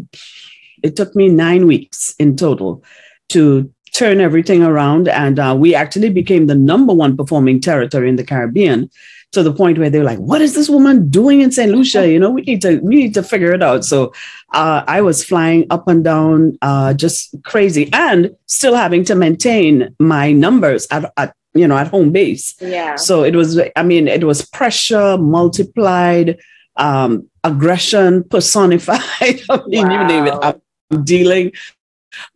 it 0.82 0.94
took 0.94 1.16
me 1.16 1.28
nine 1.28 1.66
weeks 1.66 2.14
in 2.18 2.36
total 2.36 2.84
to 3.30 3.72
turn 3.92 4.20
everything 4.20 4.62
around. 4.62 5.08
And 5.08 5.38
uh, 5.38 5.54
we 5.58 5.75
actually 5.75 6.11
became 6.11 6.46
the 6.46 6.54
number 6.54 6.92
one 6.92 7.16
performing 7.16 7.61
territory 7.61 8.08
in 8.08 8.16
the 8.16 8.25
Caribbean 8.25 8.90
to 9.32 9.42
the 9.42 9.52
point 9.52 9.78
where 9.78 9.90
they're 9.90 10.04
like, 10.04 10.18
"What 10.18 10.42
is 10.42 10.54
this 10.54 10.68
woman 10.68 11.08
doing 11.08 11.40
in 11.40 11.50
St. 11.50 11.72
Lucia? 11.72 12.08
You 12.08 12.18
know, 12.18 12.30
we 12.30 12.42
need 12.42 12.62
to 12.62 12.78
we 12.78 12.96
need 12.96 13.14
to 13.14 13.22
figure 13.22 13.52
it 13.52 13.62
out." 13.62 13.84
So 13.84 14.12
uh, 14.52 14.84
I 14.87 15.00
was 15.00 15.25
flying 15.25 15.66
up 15.70 15.88
and 15.88 16.04
down, 16.04 16.58
uh, 16.62 16.94
just 16.94 17.34
crazy, 17.42 17.90
and 17.92 18.34
still 18.46 18.75
having 18.75 19.04
to 19.04 19.14
maintain 19.14 19.94
my 19.99 20.32
numbers 20.32 20.87
at, 20.90 21.12
at 21.16 21.34
you 21.54 21.66
know 21.66 21.76
at 21.76 21.88
home 21.88 22.12
base. 22.12 22.54
Yeah. 22.61 22.96
So 22.96 23.25
it 23.25 23.34
was, 23.34 23.58
I 23.75 23.82
mean, 23.82 24.06
it 24.06 24.25
was 24.25 24.44
pressure 24.44 25.16
multiplied, 25.16 26.38
um, 26.76 27.28
aggression 27.42 28.25
personified. 28.25 29.00
I 29.50 29.62
mean, 29.66 29.88
wow. 29.88 30.02
you 30.02 30.08
name 30.08 30.26
it. 30.26 30.34
I'm 30.42 31.04
dealing 31.04 31.52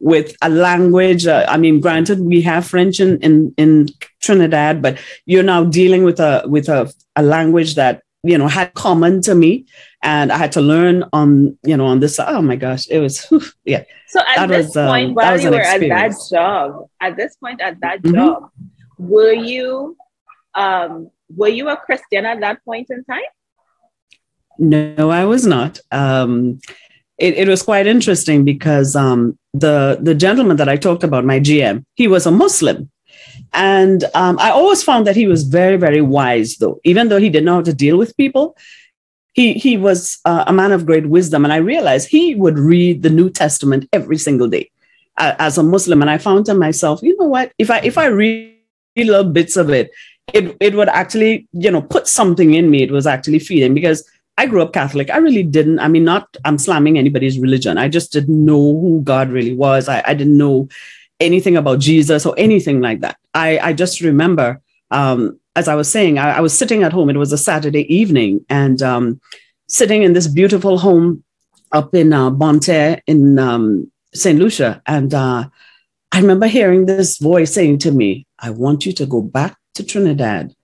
with 0.01 0.37
a 0.43 0.49
language. 0.49 1.27
Uh, 1.27 1.47
I 1.49 1.57
mean, 1.57 1.81
granted, 1.81 2.21
we 2.21 2.43
have 2.43 2.67
French 2.67 3.01
in, 3.01 3.19
in, 3.21 3.55
in 3.57 3.89
Trinidad, 4.21 4.83
but 4.83 4.99
you're 5.25 5.43
now 5.43 5.65
dealing 5.65 6.05
with 6.05 6.21
a 6.21 6.45
with 6.47 6.69
a, 6.69 6.93
a 7.17 7.23
language 7.23 7.75
that 7.75 8.03
you 8.23 8.37
know 8.37 8.49
had 8.49 8.75
common 8.75 9.23
to 9.23 9.35
me, 9.35 9.67
and 10.03 10.33
I 10.33 10.39
had 10.39 10.53
to 10.53 10.61
learn 10.61 11.05
on 11.13 11.59
you 11.65 11.77
know 11.77 11.87
on 11.87 12.01
this. 12.01 12.19
Oh 12.19 12.43
my 12.43 12.57
gosh, 12.57 12.87
it 12.89 13.01
was 13.01 13.25
whew, 13.27 13.43
yeah. 13.65 13.85
So 14.09 14.21
at 14.37 14.47
this 14.47 14.69
was, 14.69 14.77
um, 14.77 14.89
point, 14.89 15.09
um, 15.09 15.15
while 15.15 15.41
you 15.41 15.51
were 15.51 15.61
experience. 15.61 16.33
at 16.33 16.37
that 16.37 16.37
job, 16.37 16.89
at 17.01 17.17
this 17.17 17.37
point 17.37 17.61
at 17.61 17.81
that 17.81 18.03
mm-hmm. 18.03 18.15
job, 18.15 18.51
were 18.99 19.33
you 19.33 19.97
um, 20.55 21.11
were 21.35 21.49
you 21.49 21.69
a 21.69 21.77
Christian 21.77 22.25
at 22.27 22.41
that 22.41 22.65
point 22.65 22.89
in 22.91 23.05
time? 23.05 23.21
No, 24.59 25.11
I 25.11 25.25
was 25.25 25.47
not. 25.47 25.81
Um, 25.93 26.61
it, 27.19 27.35
it 27.35 27.49
was 27.49 27.63
quite 27.63 27.87
interesting 27.87 28.45
because 28.45 28.97
um, 28.97 29.39
the 29.61 29.99
the 30.01 30.15
gentleman 30.15 30.57
that 30.57 30.69
I 30.69 30.77
talked 30.77 31.05
about, 31.05 31.25
my 31.25 31.41
GM, 31.41 31.85
he 31.95 32.09
was 32.09 32.27
a 32.27 32.31
Muslim, 32.31 32.91
and 33.53 34.05
um, 34.15 34.39
I 34.39 34.51
always 34.51 34.83
found 34.83 35.07
that 35.07 35.17
he 35.17 35.27
was 35.27 35.45
very 35.45 35.77
very 35.77 36.01
wise. 36.01 36.57
Though, 36.57 36.81
even 36.85 37.09
though 37.09 37.19
he 37.19 37.31
didn't 37.31 37.47
know 37.47 37.57
how 37.57 37.63
to 37.63 37.75
deal 37.75 37.97
with 37.97 38.17
people, 38.17 38.57
he 39.37 39.53
he 39.53 39.77
was 39.77 40.19
uh, 40.25 40.45
a 40.47 40.53
man 40.53 40.73
of 40.73 40.87
great 40.87 41.07
wisdom. 41.09 41.45
And 41.45 41.53
I 41.53 41.59
realized 41.59 42.09
he 42.09 42.35
would 42.35 42.59
read 42.59 43.03
the 43.03 43.11
New 43.11 43.31
Testament 43.31 43.89
every 43.93 44.19
single 44.19 44.49
day 44.49 44.71
uh, 45.19 45.35
as 45.39 45.59
a 45.59 45.63
Muslim. 45.63 46.01
And 46.01 46.11
I 46.11 46.19
found 46.19 46.47
to 46.47 46.55
myself, 46.55 47.03
you 47.03 47.17
know 47.19 47.27
what? 47.27 47.53
If 47.59 47.71
I 47.71 47.79
if 47.81 47.99
I 47.99 48.07
read 48.07 48.55
little 48.97 49.25
bits 49.25 49.57
of 49.57 49.71
it, 49.71 49.91
it 50.33 50.57
it 50.59 50.75
would 50.75 50.89
actually 50.89 51.47
you 51.53 51.71
know 51.71 51.83
put 51.83 52.09
something 52.09 52.55
in 52.55 52.71
me. 52.71 52.83
It 52.83 52.91
was 52.91 53.07
actually 53.07 53.39
feeding 53.39 53.75
because 53.75 54.09
I 54.39 54.47
grew 54.47 54.63
up 54.63 54.73
Catholic. 54.73 55.11
I 55.11 55.17
really 55.19 55.43
didn't. 55.43 55.79
I 55.79 55.89
mean, 55.89 56.05
not 56.05 56.37
I'm 56.45 56.59
slamming 56.59 56.99
anybody's 56.99 57.39
religion. 57.39 57.79
I 57.79 57.89
just 57.89 58.13
didn't 58.13 58.45
know 58.45 58.79
who 58.81 59.01
God 59.03 59.31
really 59.31 59.55
was. 59.55 59.89
I, 59.89 60.03
I 60.07 60.15
didn't 60.15 60.37
know 60.37 60.69
anything 61.21 61.57
about 61.57 61.79
Jesus 61.79 62.27
or 62.27 62.35
anything 62.37 62.81
like 62.81 63.01
that. 63.01 63.17
I, 63.35 63.59
I 63.59 63.73
just 63.73 64.01
remember, 64.01 64.61
um, 64.91 65.41
as 65.55 65.69
I 65.69 65.75
was 65.75 65.91
saying, 65.91 66.19
I, 66.19 66.37
I, 66.37 66.41
was 66.41 66.57
sitting 66.57 66.83
at 66.83 66.93
home. 66.93 67.09
It 67.09 67.17
was 67.17 67.33
a 67.33 67.39
Saturday 67.39 67.93
evening 67.95 68.45
and 68.51 68.83
um, 68.83 69.21
sitting 69.69 70.03
in 70.03 70.13
this 70.13 70.29
beautiful 70.29 70.79
home 70.79 71.25
up 71.73 71.95
in 71.95 72.13
uh, 72.13 72.31
in 73.07 73.39
um, 73.39 73.91
St. 74.15 74.39
Lucia. 74.39 74.83
And 74.87 75.15
uh, 75.15 75.49
I 76.13 76.21
remember 76.21 76.47
hearing 76.47 76.87
this 76.87 77.19
voice 77.19 77.55
saying 77.55 77.79
to 77.79 77.91
me, 77.91 78.27
I 78.39 78.51
want 78.51 78.85
you 78.85 78.93
to 78.93 79.07
go 79.07 79.23
back 79.23 79.57
to 79.75 79.85
Trinidad 79.85 80.55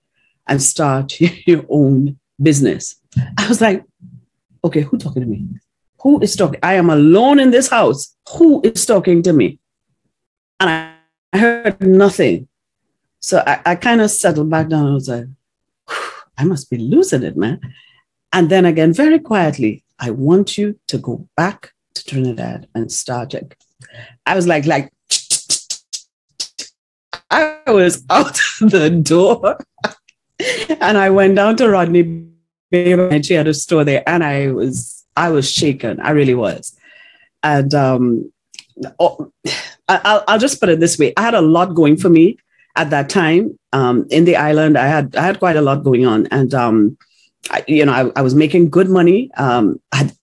and 0.47 0.61
start 0.61 1.19
your 1.47 1.65
own 1.69 2.19
business. 2.43 2.95
I 3.37 3.47
was 3.47 3.61
like, 3.61 3.83
okay, 4.63 4.81
who 4.81 4.97
talking 4.97 5.21
to 5.21 5.27
me? 5.27 5.47
Who 6.01 6.19
is 6.21 6.35
talking? 6.35 6.59
I 6.61 6.75
am 6.75 6.89
alone 6.89 7.39
in 7.39 7.51
this 7.51 7.69
house. 7.69 8.15
Who 8.37 8.61
is 8.63 8.85
talking 8.85 9.23
to 9.23 9.33
me? 9.33 9.59
And 10.59 10.69
I, 10.69 10.95
I 11.31 11.37
heard 11.37 11.81
nothing. 11.81 12.47
So 13.19 13.43
I, 13.45 13.61
I 13.65 13.75
kind 13.75 14.01
of 14.01 14.11
settled 14.11 14.49
back 14.49 14.67
down. 14.67 14.87
I 14.87 14.93
was 14.93 15.09
like, 15.09 15.25
I 16.37 16.43
must 16.43 16.69
be 16.69 16.77
losing 16.77 17.23
it, 17.23 17.37
man. 17.37 17.61
And 18.33 18.49
then 18.49 18.65
again, 18.65 18.93
very 18.93 19.19
quietly, 19.19 19.83
I 19.99 20.09
want 20.09 20.57
you 20.57 20.79
to 20.87 20.97
go 20.97 21.27
back 21.37 21.71
to 21.95 22.03
Trinidad 22.03 22.67
and 22.75 22.91
start 22.91 23.33
it. 23.33 23.55
I 24.25 24.35
was 24.35 24.47
like, 24.47 24.65
like, 24.65 24.91
I 27.29 27.61
was 27.67 28.03
out 28.09 28.33
the 28.59 28.89
door 28.89 29.57
and 30.81 30.97
I 30.97 31.09
went 31.09 31.35
down 31.35 31.57
to 31.57 31.69
Rodney 31.69 32.32
she 32.73 33.33
had 33.33 33.47
a 33.47 33.53
store 33.53 33.83
there, 33.83 34.03
and 34.07 34.23
I 34.23 34.51
was 34.51 35.05
I 35.15 35.29
was 35.29 35.49
shaken. 35.49 35.99
I 35.99 36.11
really 36.11 36.33
was, 36.33 36.75
and 37.43 37.73
um, 37.73 38.31
I'll 38.99 39.31
I'll 39.87 40.39
just 40.39 40.59
put 40.59 40.69
it 40.69 40.79
this 40.79 40.97
way: 40.97 41.13
I 41.17 41.21
had 41.21 41.35
a 41.35 41.41
lot 41.41 41.75
going 41.75 41.97
for 41.97 42.09
me 42.09 42.37
at 42.75 42.89
that 42.89 43.09
time 43.09 43.57
um, 43.71 44.07
in 44.09 44.25
the 44.25 44.35
island. 44.35 44.77
I 44.77 44.87
had 44.87 45.15
I 45.15 45.25
had 45.25 45.39
quite 45.39 45.55
a 45.55 45.61
lot 45.61 45.83
going 45.83 46.05
on, 46.05 46.27
and 46.27 46.53
um, 46.53 46.97
I, 47.51 47.63
you 47.67 47.85
know 47.85 47.93
I, 47.93 48.19
I 48.19 48.21
was 48.21 48.33
making 48.33 48.69
good 48.69 48.89
money. 48.89 49.29
Um, 49.37 49.79
I 49.91 49.97
had, 49.97 50.13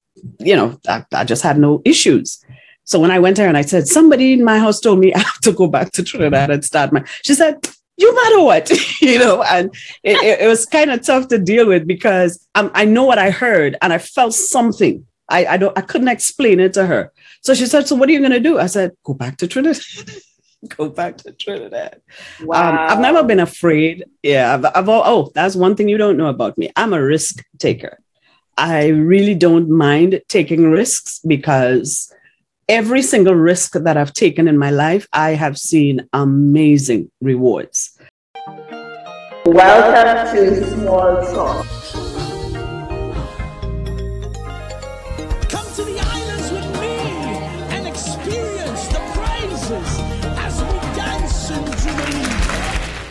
you 0.41 0.57
know 0.57 0.79
I, 0.89 1.05
I 1.13 1.25
just 1.25 1.43
had 1.43 1.59
no 1.59 1.83
issues. 1.85 2.45
So 2.85 2.99
when 2.99 3.13
I 3.13 3.21
went 3.21 3.37
there 3.37 3.47
and 3.47 3.57
I 3.57 3.63
said, 3.63 3.87
somebody 3.87 4.33
in 4.33 4.43
my 4.43 4.59
house 4.59 4.81
told 4.81 4.99
me 4.99 5.15
I 5.15 5.19
have 5.19 5.41
to 5.43 5.53
go 5.53 5.69
back 5.69 5.93
to 5.93 6.03
Trinidad 6.03 6.51
and 6.51 6.65
start 6.65 6.93
my, 6.93 7.05
she 7.23 7.35
said, 7.35 7.65
you 8.01 8.15
matter 8.15 8.43
what, 8.43 8.71
you 9.03 9.19
know, 9.19 9.43
and 9.43 9.75
it, 10.03 10.17
it, 10.17 10.41
it 10.41 10.47
was 10.49 10.65
kind 10.65 10.91
of 10.91 11.05
tough 11.05 11.29
to 11.29 11.39
deal 11.39 11.67
with 11.67 11.87
because 11.87 12.47
um, 12.55 12.71
I 12.75 12.87
know 12.87 13.05
what 13.05 13.19
I 13.19 13.31
heard 13.31 13.77
and 13.83 13.93
I 13.93 13.99
felt 13.99 14.35
something. 14.35 15.07
I, 15.29 15.47
I 15.47 15.57
don't, 15.59 15.77
I 15.77 15.83
couldn't 15.83 16.09
explain 16.09 16.61
it 16.61 16.73
to 16.75 16.87
her. 16.87 17.13
So 17.43 17.55
she 17.55 17.67
said, 17.67 17.87
so 17.87 17.95
what 17.95 18.09
are 18.09 18.13
you 18.13 18.19
going 18.21 18.33
to 18.33 18.41
do? 18.41 18.59
I 18.59 18.67
said, 18.67 18.93
go 19.05 19.15
back 19.15 19.37
to 19.39 19.47
Trinidad. 19.47 19.83
go 20.77 20.89
back 20.89 21.19
to 21.19 21.33
Trinidad. 21.33 22.01
Wow. 22.43 22.71
Um, 22.71 22.79
I've 22.91 23.01
never 23.01 23.23
been 23.23 23.41
afraid. 23.41 24.05
Yeah. 24.23 24.55
I've, 24.55 24.65
I've, 24.65 24.89
oh, 24.89 25.31
that's 25.35 25.55
one 25.55 25.77
thing 25.77 25.89
you 25.89 25.99
don't 25.99 26.17
know 26.17 26.29
about 26.29 26.57
me. 26.59 26.71
I'm 26.75 26.93
a 26.93 27.03
risk 27.03 27.45
taker. 27.59 27.99
I 28.57 28.89
really 28.89 29.35
don't 29.35 29.71
mind 29.71 30.21
taking 30.29 30.71
risks 30.71 31.21
because 31.27 32.13
every 32.71 33.03
single 33.03 33.35
risk 33.35 33.73
that 33.73 33.97
I've 33.97 34.13
taken 34.13 34.47
in 34.47 34.57
my 34.57 34.71
life, 34.71 35.09
I 35.13 35.31
have 35.31 35.59
seen 35.59 36.09
amazing 36.13 37.11
rewards. 37.21 37.99
Welcome 39.45 40.37
to 40.37 40.71
Small 40.71 41.17
Talk. 41.35 41.67
Come 45.51 45.67
to 45.75 45.83
the 45.83 45.99
islands 45.99 46.53
with 46.53 46.71
me 46.79 46.95
and 47.75 47.89
experience 47.89 48.87
the 48.87 49.01
praises 49.19 49.99
as 50.39 50.63
we 50.63 50.79
dance 50.95 51.51
in 51.51 51.65
Jubilee. 51.83 52.31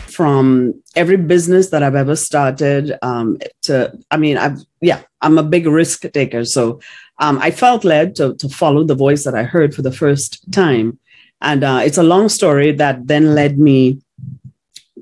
From 0.08 0.82
every 0.96 1.18
business 1.18 1.70
that 1.72 1.84
I've 1.84 1.96
ever 1.96 2.16
started, 2.16 2.94
um, 3.02 3.38
to 3.64 3.92
I 4.10 4.16
mean, 4.16 4.38
I've 4.38 4.60
yeah, 4.80 5.02
I'm 5.22 5.38
a 5.38 5.44
big 5.44 5.68
risk 5.68 6.10
taker. 6.14 6.46
So 6.46 6.80
um, 7.20 7.38
I 7.40 7.52
felt 7.52 7.84
led 7.84 8.16
to, 8.16 8.34
to 8.36 8.50
follow 8.50 8.84
the 8.84 8.96
voice 8.96 9.24
that 9.26 9.36
I 9.36 9.44
heard 9.44 9.76
for 9.76 9.82
the 9.82 9.92
first 9.92 10.52
time. 10.52 10.98
And 11.42 11.64
uh, 11.64 11.82
it's 11.84 11.98
a 11.98 12.04
long 12.04 12.30
story 12.30 12.72
that 12.74 13.08
then 13.08 13.36
led 13.36 13.60
me 13.60 14.02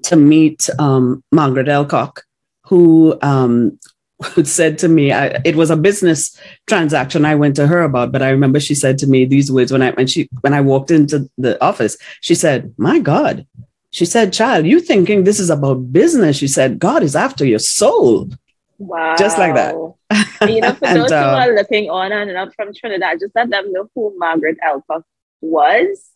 to 0.03 0.15
meet 0.15 0.69
um, 0.80 1.23
Margaret 1.32 1.67
Elcock, 1.67 2.21
who, 2.65 3.17
um, 3.21 3.80
who 4.34 4.43
said 4.43 4.80
to 4.80 4.88
me, 4.88 5.12
I, 5.12 5.39
it 5.45 5.56
was 5.56 5.69
a 5.69 5.77
business 5.77 6.39
transaction 6.65 7.23
I 7.23 7.36
went 7.36 7.56
to 7.58 7.67
her 7.67 7.84
about, 7.84 8.12
but 8.12 8.23
I 8.23 8.30
remember 8.30 8.60
she 8.60 8.75
said 8.75 8.97
to 8.99 9.08
me 9.08 9.25
these 9.25 9.51
words 9.51 9.71
when 9.71 9.84
I 9.84 9.91
when 9.91 10.08
she 10.08 10.27
when 10.41 10.56
I 10.56 10.62
walked 10.62 10.89
into 10.89 11.30
the 11.38 11.63
office. 11.63 11.97
She 12.21 12.34
said, 12.34 12.73
"My 12.77 12.97
God," 12.97 13.45
she 13.91 14.06
said, 14.06 14.34
"Child, 14.34 14.65
you 14.65 14.80
thinking 14.80 15.23
this 15.23 15.39
is 15.39 15.51
about 15.51 15.93
business?" 15.93 16.38
She 16.38 16.47
said, 16.47 16.80
"God 16.80 17.03
is 17.03 17.15
after 17.15 17.45
your 17.45 17.60
soul." 17.60 18.32
Wow. 18.79 19.15
Just 19.17 19.37
like 19.37 19.55
that. 19.55 19.73
you 20.47 20.61
know, 20.61 20.73
for 20.73 20.85
and, 20.85 20.97
those 20.97 21.11
uh, 21.11 21.23
who 21.23 21.51
are 21.51 21.55
looking 21.55 21.89
on 21.89 22.11
and 22.11 22.37
up 22.37 22.53
from 22.55 22.73
Trinidad, 22.73 23.19
just 23.19 23.35
let 23.35 23.49
them 23.49 23.71
know 23.71 23.89
who 23.95 24.13
Margaret 24.17 24.57
Elcock 24.65 25.03
was. 25.41 26.09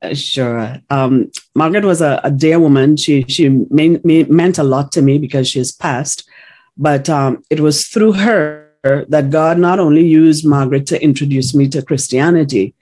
Uh, 0.00 0.14
sure. 0.14 0.76
Um, 0.90 1.30
Margaret 1.54 1.84
was 1.84 2.00
a, 2.00 2.20
a, 2.22 2.30
dear 2.30 2.60
woman. 2.60 2.96
She 2.96 3.24
she 3.28 3.48
mean, 3.48 4.00
meant 4.04 4.58
a 4.58 4.62
lot 4.62 4.92
to 4.92 5.02
me 5.02 5.18
because 5.18 5.48
she 5.48 5.58
has 5.58 5.72
passed, 5.72 6.28
but 6.76 7.08
um, 7.10 7.42
it 7.50 7.60
was 7.60 7.88
through 7.88 8.12
her 8.12 8.68
that 8.82 9.30
God 9.30 9.58
not 9.58 9.80
only 9.80 10.06
used 10.06 10.46
Margaret 10.46 10.86
to 10.86 11.02
introduce 11.02 11.52
me 11.54 11.68
to 11.68 11.82
Christianity, 11.82 12.74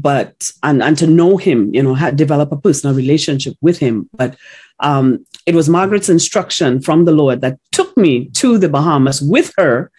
but 0.00 0.50
and, 0.62 0.82
and 0.82 0.98
to 0.98 1.06
know 1.06 1.36
him, 1.36 1.74
you 1.74 1.82
know, 1.82 1.94
had 1.94 2.16
develop 2.16 2.52
a 2.52 2.56
personal 2.56 2.94
relationship 2.94 3.54
with 3.60 3.78
him. 3.78 4.08
But 4.14 4.36
um, 4.80 5.24
it 5.46 5.54
was 5.54 5.68
Margaret's 5.68 6.08
instruction 6.08 6.80
from 6.80 7.04
the 7.04 7.12
Lord 7.12 7.40
that 7.42 7.58
took 7.72 7.96
me 7.96 8.26
to 8.30 8.58
the 8.58 8.68
Bahamas 8.68 9.22
with 9.22 9.52
her 9.56 9.90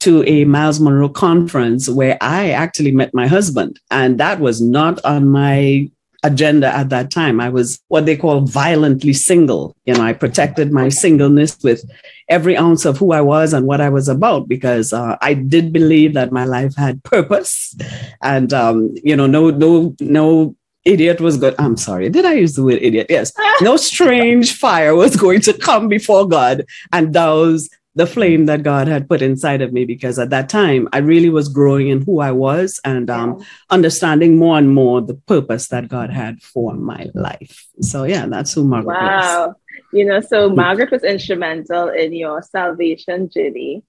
to 0.00 0.24
a 0.24 0.44
Myles 0.44 0.80
Munroe 0.80 1.08
conference 1.08 1.88
where 1.88 2.16
I 2.20 2.50
actually 2.50 2.92
met 2.92 3.14
my 3.14 3.26
husband. 3.26 3.80
And 3.90 4.18
that 4.18 4.40
was 4.40 4.60
not 4.60 5.04
on 5.04 5.28
my 5.28 5.90
agenda 6.22 6.74
at 6.74 6.88
that 6.90 7.10
time. 7.10 7.40
I 7.40 7.48
was 7.48 7.80
what 7.88 8.06
they 8.06 8.16
call 8.16 8.42
violently 8.42 9.12
single. 9.12 9.76
You 9.86 9.94
know, 9.94 10.02
I 10.02 10.12
protected 10.12 10.72
my 10.72 10.88
singleness 10.88 11.58
with 11.62 11.84
every 12.28 12.56
ounce 12.56 12.84
of 12.84 12.98
who 12.98 13.12
I 13.12 13.20
was 13.20 13.52
and 13.52 13.66
what 13.66 13.80
I 13.80 13.88
was 13.88 14.08
about 14.08 14.48
because 14.48 14.92
uh, 14.92 15.16
I 15.20 15.34
did 15.34 15.72
believe 15.72 16.14
that 16.14 16.32
my 16.32 16.44
life 16.44 16.76
had 16.76 17.02
purpose, 17.04 17.76
and 18.22 18.52
um, 18.52 18.94
you 19.02 19.16
know, 19.16 19.26
no, 19.26 19.50
no, 19.50 19.94
no 20.00 20.54
idiot 20.84 21.20
was 21.20 21.36
good. 21.36 21.54
I'm 21.58 21.76
sorry. 21.76 22.08
Did 22.08 22.24
I 22.24 22.34
use 22.34 22.54
the 22.54 22.64
word 22.64 22.78
idiot? 22.80 23.06
Yes. 23.10 23.32
No 23.60 23.76
strange 23.90 24.56
fire 24.56 24.94
was 24.94 25.16
going 25.16 25.40
to 25.42 25.52
come 25.52 25.88
before 25.88 26.26
God 26.26 26.64
and 26.92 27.12
douse 27.12 27.68
the 27.94 28.06
flame 28.06 28.46
that 28.46 28.62
God 28.62 28.86
had 28.88 29.08
put 29.08 29.20
inside 29.20 29.62
of 29.62 29.72
me 29.72 29.84
because 29.84 30.18
at 30.18 30.30
that 30.30 30.48
time 30.48 30.88
I 30.92 30.98
really 30.98 31.28
was 31.28 31.48
growing 31.48 31.88
in 31.88 32.02
who 32.02 32.20
I 32.20 32.30
was 32.30 32.80
and 32.84 33.10
um, 33.10 33.44
understanding 33.68 34.36
more 34.36 34.56
and 34.58 34.72
more 34.72 35.00
the 35.00 35.14
purpose 35.14 35.68
that 35.68 35.88
God 35.88 36.10
had 36.10 36.40
for 36.40 36.74
my 36.74 37.08
life. 37.14 37.66
So 37.80 38.04
yeah, 38.04 38.26
that's 38.26 38.54
who 38.54 38.64
Margaret 38.64 38.94
wow. 38.94 39.46
Was. 39.48 39.56
You 39.92 40.04
know, 40.04 40.20
so 40.20 40.48
Margaret 40.48 40.92
was 40.92 41.02
instrumental 41.02 41.88
in 41.88 42.12
your 42.12 42.42
salvation 42.42 43.28
journey. 43.28 43.82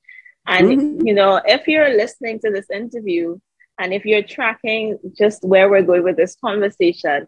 And 0.47 0.67
mm-hmm. 0.69 1.07
you 1.07 1.13
know, 1.13 1.39
if 1.45 1.67
you're 1.67 1.95
listening 1.95 2.39
to 2.39 2.49
this 2.51 2.69
interview 2.71 3.37
And 3.81 3.93
if 3.93 4.05
you're 4.05 4.21
tracking 4.21 4.99
just 5.17 5.43
where 5.43 5.67
we're 5.67 5.81
going 5.81 6.03
with 6.03 6.15
this 6.15 6.35
conversation, 6.35 7.27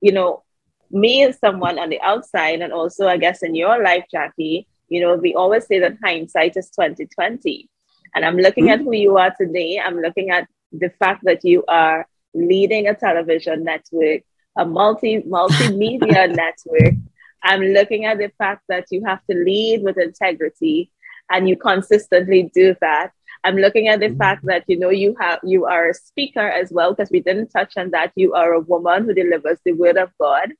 you 0.00 0.12
know, 0.12 0.44
me 0.90 1.24
as 1.24 1.38
someone 1.38 1.78
on 1.78 1.88
the 1.90 2.00
outside, 2.00 2.60
and 2.60 2.72
also 2.72 3.08
I 3.08 3.16
guess 3.16 3.42
in 3.42 3.54
your 3.54 3.82
life, 3.82 4.04
Jackie, 4.10 4.68
you 4.92 5.00
know, 5.00 5.16
we 5.16 5.34
always 5.34 5.66
say 5.66 5.78
that 5.80 5.96
hindsight 6.02 6.56
is 6.56 6.70
2020. 6.70 7.68
And 8.14 8.24
I'm 8.24 8.36
looking 8.36 8.64
mm-hmm. 8.64 8.80
at 8.80 8.84
who 8.84 8.92
you 8.92 9.16
are 9.16 9.34
today. 9.38 9.80
I'm 9.80 10.00
looking 10.00 10.30
at 10.30 10.48
the 10.70 10.90
fact 10.90 11.24
that 11.24 11.44
you 11.44 11.64
are 11.66 12.06
leading 12.34 12.88
a 12.88 12.94
television 12.94 13.64
network, 13.64 14.22
a 14.56 14.64
multi 14.64 15.22
multimedia 15.22 16.34
network. 16.42 16.94
I'm 17.42 17.62
looking 17.62 18.04
at 18.04 18.18
the 18.18 18.30
fact 18.38 18.62
that 18.68 18.86
you 18.90 19.04
have 19.04 19.20
to 19.30 19.36
lead 19.36 19.82
with 19.82 19.98
integrity 19.98 20.90
and 21.30 21.48
you 21.48 21.56
consistently 21.56 22.50
do 22.54 22.76
that. 22.80 23.12
I'm 23.44 23.56
looking 23.56 23.88
at 23.88 24.00
the 24.00 24.08
mm-hmm. 24.08 24.18
fact 24.18 24.44
that 24.44 24.64
you 24.68 24.78
know 24.78 24.90
you 24.90 25.16
have 25.18 25.40
you 25.42 25.64
are 25.64 25.88
a 25.88 25.94
speaker 25.94 26.46
as 26.46 26.70
well 26.70 26.92
because 26.92 27.10
we 27.10 27.20
didn't 27.20 27.48
touch 27.48 27.76
on 27.76 27.90
that. 27.90 28.12
You 28.14 28.34
are 28.34 28.52
a 28.52 28.60
woman 28.60 29.04
who 29.04 29.14
delivers 29.14 29.58
the 29.64 29.72
word 29.72 29.96
of 29.96 30.10
God, 30.20 30.52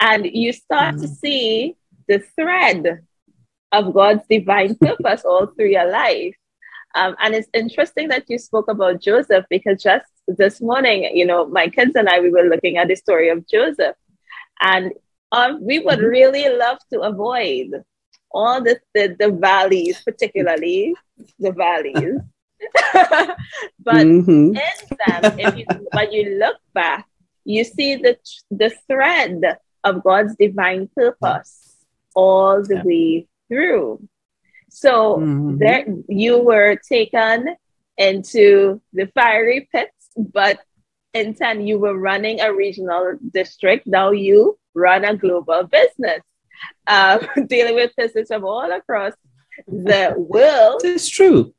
and 0.00 0.26
you 0.26 0.52
start 0.52 0.96
mm-hmm. 0.96 1.02
to 1.02 1.08
see 1.08 1.76
the 2.08 2.18
thread 2.34 3.04
of 3.74 3.92
God's 3.92 4.22
divine 4.28 4.76
purpose 4.80 5.24
all 5.24 5.46
through 5.46 5.70
your 5.70 5.90
life. 5.90 6.34
Um, 6.94 7.16
and 7.20 7.34
it's 7.34 7.48
interesting 7.52 8.08
that 8.08 8.30
you 8.30 8.38
spoke 8.38 8.68
about 8.68 9.02
Joseph 9.02 9.44
because 9.50 9.82
just 9.82 10.06
this 10.28 10.60
morning, 10.60 11.10
you 11.12 11.26
know, 11.26 11.46
my 11.46 11.68
kids 11.68 11.92
and 11.96 12.08
I 12.08 12.20
we 12.20 12.30
were 12.30 12.48
looking 12.48 12.76
at 12.76 12.88
the 12.88 12.94
story 12.94 13.30
of 13.30 13.46
Joseph, 13.48 13.96
and 14.60 14.92
um, 15.32 15.64
we 15.64 15.80
would 15.80 15.98
mm-hmm. 15.98 16.06
really 16.06 16.48
love 16.56 16.78
to 16.92 17.00
avoid 17.00 17.82
all 18.30 18.62
the, 18.62 18.78
the, 18.94 19.16
the 19.18 19.30
valleys, 19.30 20.00
particularly 20.02 20.94
the 21.38 21.52
valleys. 21.52 22.20
but 23.80 24.06
mm-hmm. 24.06 24.30
in 24.30 24.54
them, 24.54 25.38
if 25.38 25.56
you, 25.56 25.64
when 25.92 26.12
you 26.12 26.38
look 26.38 26.56
back, 26.72 27.06
you 27.44 27.64
see 27.64 27.96
the, 27.96 28.16
the 28.50 28.72
thread 28.88 29.40
of 29.82 30.02
God's 30.02 30.34
divine 30.36 30.88
purpose 30.96 31.76
all 32.14 32.62
the 32.62 32.76
yeah. 32.76 32.82
way 32.84 33.28
through. 33.54 34.08
So 34.70 35.18
mm-hmm. 35.18 35.58
there 35.58 35.86
you 36.08 36.38
were 36.42 36.76
taken 36.76 37.54
into 37.96 38.80
the 38.92 39.06
fiery 39.14 39.68
pits, 39.70 40.10
but 40.16 40.58
in 41.12 41.34
10 41.34 41.66
you 41.66 41.78
were 41.78 41.96
running 41.96 42.40
a 42.40 42.52
regional 42.52 43.16
district. 43.32 43.86
Now 43.86 44.10
you 44.10 44.58
run 44.74 45.04
a 45.04 45.16
global 45.16 45.62
business 45.62 46.20
um, 46.88 47.20
dealing 47.46 47.76
with 47.76 47.92
business 47.96 48.28
from 48.28 48.44
all 48.44 48.72
across 48.72 49.12
the 49.68 50.14
world. 50.16 50.80
It's 50.84 51.08
true. 51.08 51.54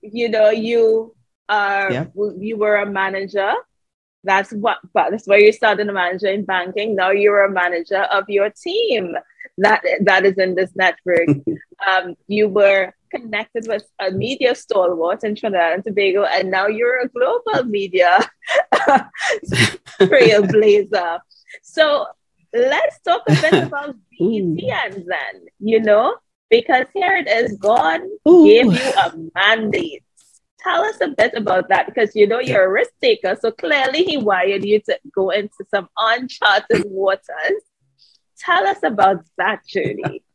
You 0.00 0.28
know, 0.28 0.50
you 0.50 1.16
are 1.48 1.90
yeah. 1.90 2.06
you 2.38 2.56
were 2.56 2.76
a 2.76 2.86
manager. 2.86 3.54
That's 4.22 4.52
what 4.52 4.78
but 4.94 5.10
that's 5.10 5.26
where 5.26 5.40
you 5.40 5.50
started 5.52 5.88
a 5.88 5.92
manager 5.92 6.28
in 6.28 6.44
banking. 6.44 6.94
Now 6.94 7.10
you're 7.10 7.44
a 7.44 7.50
manager 7.50 8.02
of 8.02 8.28
your 8.28 8.50
team 8.50 9.16
that 9.58 9.82
that 10.02 10.24
is 10.24 10.38
in 10.38 10.54
this 10.54 10.70
network. 10.74 11.28
um, 11.86 12.16
you 12.26 12.48
were 12.48 12.92
connected 13.10 13.66
with 13.68 13.84
a 14.00 14.10
media 14.10 14.54
stalwart 14.54 15.24
in 15.24 15.34
Trinidad 15.34 15.74
and 15.74 15.84
Tobago, 15.84 16.24
and 16.24 16.50
now 16.50 16.66
you're 16.66 17.00
a 17.00 17.08
global 17.08 17.64
media 17.64 18.18
trailblazer. 20.00 21.20
So 21.62 22.06
let's 22.52 23.00
talk 23.00 23.22
a 23.28 23.34
bit 23.40 23.54
about 23.66 23.96
VETN 24.20 25.04
then, 25.06 25.46
you 25.58 25.80
know, 25.80 26.16
because 26.50 26.86
here 26.92 27.16
it 27.16 27.28
is 27.28 27.56
God 27.58 28.00
Ooh. 28.28 28.44
gave 28.44 28.66
you 28.66 28.92
a 28.92 29.12
mandate. 29.34 30.02
Tell 30.60 30.82
us 30.82 31.00
a 31.00 31.08
bit 31.08 31.34
about 31.34 31.68
that 31.68 31.86
because 31.86 32.16
you 32.16 32.26
know 32.26 32.40
you're 32.40 32.64
a 32.64 32.70
risk 32.70 32.90
taker. 33.00 33.36
So 33.40 33.52
clearly, 33.52 34.02
He 34.02 34.16
wired 34.16 34.64
you 34.64 34.80
to 34.80 34.98
go 35.14 35.30
into 35.30 35.64
some 35.70 35.88
uncharted 35.96 36.84
waters. 36.86 37.62
Tell 38.46 38.66
us 38.66 38.78
about 38.82 39.24
that 39.36 39.66
journey. 39.66 40.22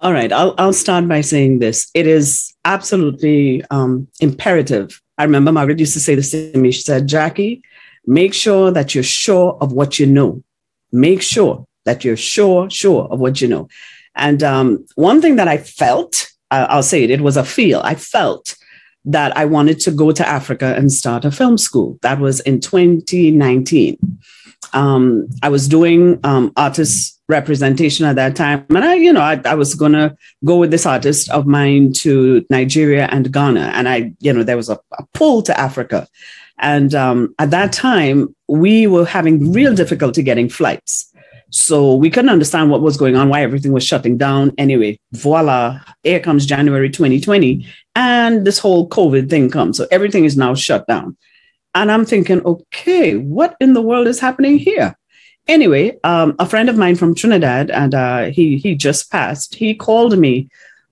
All 0.00 0.12
right, 0.12 0.32
I'll, 0.32 0.54
I'll 0.58 0.72
start 0.72 1.06
by 1.06 1.20
saying 1.20 1.58
this. 1.58 1.90
It 1.94 2.06
is 2.06 2.54
absolutely 2.64 3.62
um, 3.70 4.08
imperative. 4.20 5.00
I 5.18 5.24
remember 5.24 5.52
Margaret 5.52 5.78
used 5.78 5.92
to 5.92 6.00
say 6.00 6.14
this 6.14 6.30
to 6.30 6.58
me. 6.58 6.72
She 6.72 6.82
said, 6.82 7.06
Jackie, 7.06 7.62
Make 8.06 8.34
sure 8.34 8.70
that 8.72 8.94
you're 8.94 9.04
sure 9.04 9.56
of 9.60 9.72
what 9.72 9.98
you 9.98 10.06
know. 10.06 10.42
Make 10.90 11.22
sure 11.22 11.66
that 11.84 12.04
you're 12.04 12.16
sure, 12.16 12.68
sure 12.68 13.04
of 13.04 13.20
what 13.20 13.40
you 13.40 13.48
know. 13.48 13.68
And 14.14 14.42
um, 14.42 14.86
one 14.96 15.22
thing 15.22 15.36
that 15.36 15.48
I 15.48 15.58
felt, 15.58 16.30
I'll 16.50 16.82
say 16.82 17.04
it, 17.04 17.10
it 17.10 17.20
was 17.20 17.36
a 17.36 17.44
feel. 17.44 17.80
I 17.82 17.94
felt 17.94 18.56
that 19.04 19.36
I 19.36 19.44
wanted 19.46 19.80
to 19.80 19.90
go 19.90 20.12
to 20.12 20.28
Africa 20.28 20.74
and 20.76 20.92
start 20.92 21.24
a 21.24 21.30
film 21.30 21.58
school. 21.58 21.98
That 22.02 22.18
was 22.18 22.40
in 22.40 22.60
2019. 22.60 23.98
Um, 24.72 25.28
I 25.42 25.48
was 25.48 25.68
doing 25.68 26.18
um, 26.24 26.52
artist 26.56 27.20
representation 27.28 28.06
at 28.06 28.16
that 28.16 28.36
time, 28.36 28.66
and 28.70 28.84
I, 28.84 28.94
you 28.94 29.12
know, 29.12 29.20
I, 29.20 29.40
I 29.44 29.54
was 29.54 29.74
going 29.74 29.92
to 29.92 30.16
go 30.44 30.56
with 30.56 30.70
this 30.70 30.86
artist 30.86 31.30
of 31.30 31.46
mine 31.46 31.92
to 31.94 32.44
Nigeria 32.50 33.08
and 33.10 33.32
Ghana, 33.32 33.72
and 33.74 33.88
I, 33.88 34.12
you 34.20 34.32
know, 34.32 34.42
there 34.42 34.56
was 34.56 34.68
a, 34.68 34.78
a 34.98 35.04
pull 35.14 35.42
to 35.42 35.58
Africa, 35.58 36.08
and 36.58 36.94
um, 36.94 37.34
at 37.38 37.50
that 37.50 37.72
time, 37.72 38.34
we 38.48 38.86
were 38.86 39.04
having 39.04 39.52
real 39.52 39.74
difficulty 39.74 40.22
getting 40.22 40.48
flights. 40.48 41.12
So 41.50 41.94
we 41.94 42.08
couldn't 42.08 42.30
understand 42.30 42.70
what 42.70 42.80
was 42.80 42.96
going 42.96 43.14
on, 43.14 43.28
why 43.28 43.42
everything 43.42 43.72
was 43.72 43.84
shutting 43.84 44.16
down. 44.16 44.52
Anyway, 44.56 44.98
voila, 45.12 45.80
here 46.02 46.18
comes 46.18 46.46
January 46.46 46.88
2020, 46.88 47.66
and 47.94 48.46
this 48.46 48.58
whole 48.58 48.88
COVID 48.88 49.28
thing 49.28 49.50
comes. 49.50 49.76
So 49.76 49.86
everything 49.90 50.24
is 50.24 50.34
now 50.34 50.54
shut 50.54 50.86
down. 50.86 51.16
And 51.74 51.90
I'm 51.90 52.04
thinking, 52.04 52.44
okay, 52.44 53.16
what 53.16 53.56
in 53.60 53.72
the 53.72 53.82
world 53.82 54.06
is 54.06 54.20
happening 54.20 54.58
here? 54.58 54.96
Anyway, 55.48 55.98
um, 56.04 56.36
a 56.38 56.46
friend 56.46 56.68
of 56.68 56.76
mine 56.76 56.94
from 56.94 57.14
Trinidad, 57.14 57.70
and 57.70 57.94
uh, 57.94 58.24
he 58.26 58.58
he 58.58 58.74
just 58.74 59.10
passed. 59.10 59.56
He 59.56 59.74
called 59.74 60.16
me 60.16 60.48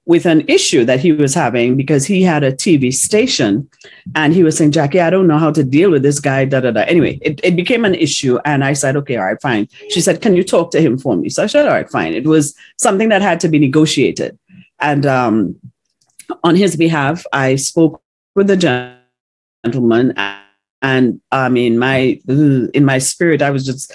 with 0.07 0.27
an 0.27 0.43
issue 0.49 0.85
that 0.85 0.99
he 0.99 1.13
was 1.13 1.35
having 1.35 1.77
because 1.77 2.05
he 2.05 2.21
had 2.21 2.43
a 2.43 2.51
TV 2.51 2.93
station 2.93 3.69
and 4.17 4.33
he 4.33 4.43
was 4.43 4.57
saying, 4.57 4.73
Jackie, 4.73 5.01
I 5.01 5.09
don't 5.09 5.29
know 5.29 5.39
how 5.39 5.53
to 5.53 5.63
deal 5.63 5.91
with 5.91 6.03
this 6.03 6.19
guy. 6.19 6.47
Da, 6.47 6.59
da, 6.59 6.73
da. 6.73 6.81
Anyway, 6.81 7.21
it, 7.23 7.39
it 7.45 7.55
became 7.55 7.85
an 7.85 7.95
issue. 7.95 8.37
And 8.45 8.65
I 8.65 8.73
said, 8.73 8.97
okay, 8.97 9.17
all 9.19 9.25
right, 9.25 9.41
fine. 9.41 9.69
She 9.91 10.01
said, 10.01 10.21
can 10.21 10.35
you 10.35 10.43
talk 10.43 10.73
to 10.73 10.81
him 10.81 10.99
for 10.99 11.17
me? 11.17 11.29
So 11.29 11.45
I 11.45 11.47
said, 11.47 11.67
all 11.67 11.73
right, 11.73 11.89
fine. 11.89 12.13
It 12.13 12.27
was 12.27 12.57
something 12.77 13.09
that 13.11 13.23
had 13.23 13.39
to 13.41 13.49
be 13.49 13.61
negotiated. 13.61 14.37
And 14.81 15.07
um, 15.07 15.61
on 16.43 16.57
his 16.57 16.75
behalf, 16.75 17.25
I 17.33 17.55
spoke 17.55 18.03
with 18.35 18.49
the 18.49 18.57
gentleman. 18.57 20.15
And 20.17 20.40
I 20.83 21.49
mean, 21.49 21.79
my 21.79 22.21
in 22.29 22.85
my 22.85 22.99
spirit, 22.99 23.43
I 23.43 23.51
was 23.51 23.65
just 23.65 23.93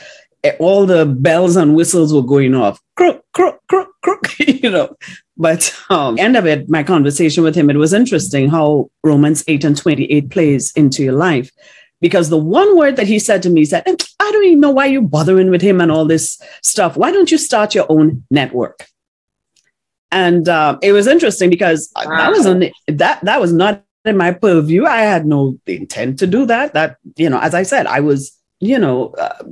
all 0.60 0.86
the 0.86 1.06
bells 1.06 1.56
and 1.56 1.76
whistles 1.76 2.14
were 2.14 2.22
going 2.22 2.56
off. 2.56 2.80
Crook, 2.96 3.24
crook, 3.34 3.60
crook, 3.68 3.90
crook, 4.04 4.40
you 4.40 4.70
know. 4.70 4.96
But 5.38 5.76
um, 5.90 6.18
end 6.18 6.38
of 6.38 6.46
it, 6.46 6.70
my 6.70 6.84
conversation 6.84 7.44
with 7.44 7.56
him, 7.56 7.70
it 7.70 7.76
was 7.76 7.94
interesting 7.94 8.50
how 8.50 8.90
Romans 9.04 9.44
8 9.48 9.64
and 9.66 9.78
28 9.78 10.30
plays 10.30 10.72
into 10.74 11.04
your 11.04 11.14
life. 11.14 11.52
Because 12.02 12.30
the 12.30 12.38
one 12.38 12.78
word 12.78 12.98
that 12.98 13.08
he 13.08 13.20
said 13.20 13.42
to 13.44 13.50
me 13.50 13.62
he 13.62 13.66
said, 13.66 13.84
I 13.88 14.32
don't 14.32 14.46
even 14.46 14.60
know 14.60 14.72
why 14.72 14.86
you're 14.86 15.02
bothering 15.02 15.50
with 15.50 15.62
him 15.62 15.82
and 15.82 15.92
all 15.92 16.06
this 16.06 16.40
stuff. 16.62 16.96
Why 16.98 17.12
don't 17.12 17.32
you 17.32 17.38
start 17.38 17.74
your 17.74 17.86
own 17.90 18.24
network? 18.30 18.88
And 20.12 20.48
uh, 20.48 20.78
it 20.82 20.92
was 20.92 21.08
interesting 21.08 21.50
because 21.50 21.90
wow. 21.96 22.06
that 22.06 22.32
was 22.32 22.46
on, 22.46 22.64
that 22.88 23.24
that 23.24 23.42
was 23.42 23.52
not 23.52 23.85
in 24.06 24.18
my 24.18 24.32
purview. 24.32 24.86
I 24.86 25.02
had 25.02 25.26
no 25.26 25.60
intent 25.66 26.20
to 26.20 26.28
do 26.28 26.46
that. 26.46 26.74
That 26.74 26.98
you 27.16 27.30
know, 27.30 27.40
as 27.40 27.54
I 27.54 27.64
said, 27.64 27.88
I 27.88 28.00
was 28.00 28.38
you 28.60 28.80
know 28.80 29.10
uh, 29.12 29.44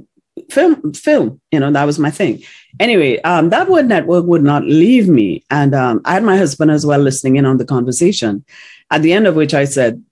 film 0.50 0.94
film 0.94 1.40
you 1.52 1.60
know 1.60 1.72
that 1.72 1.86
was 1.86 2.00
my 2.00 2.12
thing. 2.12 2.42
Anyway 2.80 3.22
um, 3.22 3.50
that 3.50 3.70
word 3.70 3.88
network 3.88 4.26
would 4.26 4.44
not 4.44 4.64
leave 4.64 5.08
me. 5.08 5.44
And 5.50 5.74
um, 5.76 6.02
i 6.06 6.14
had 6.14 6.24
my 6.24 6.38
husband 6.38 6.72
as 6.72 6.86
well 6.86 7.00
listening 7.00 7.36
in 7.36 7.46
on 7.46 7.58
the 7.58 7.66
conversation. 7.66 8.44
At 8.92 9.02
the 9.02 9.14
end 9.14 9.28
of 9.28 9.36
which 9.36 9.54
i 9.54 9.66
said 9.66 10.04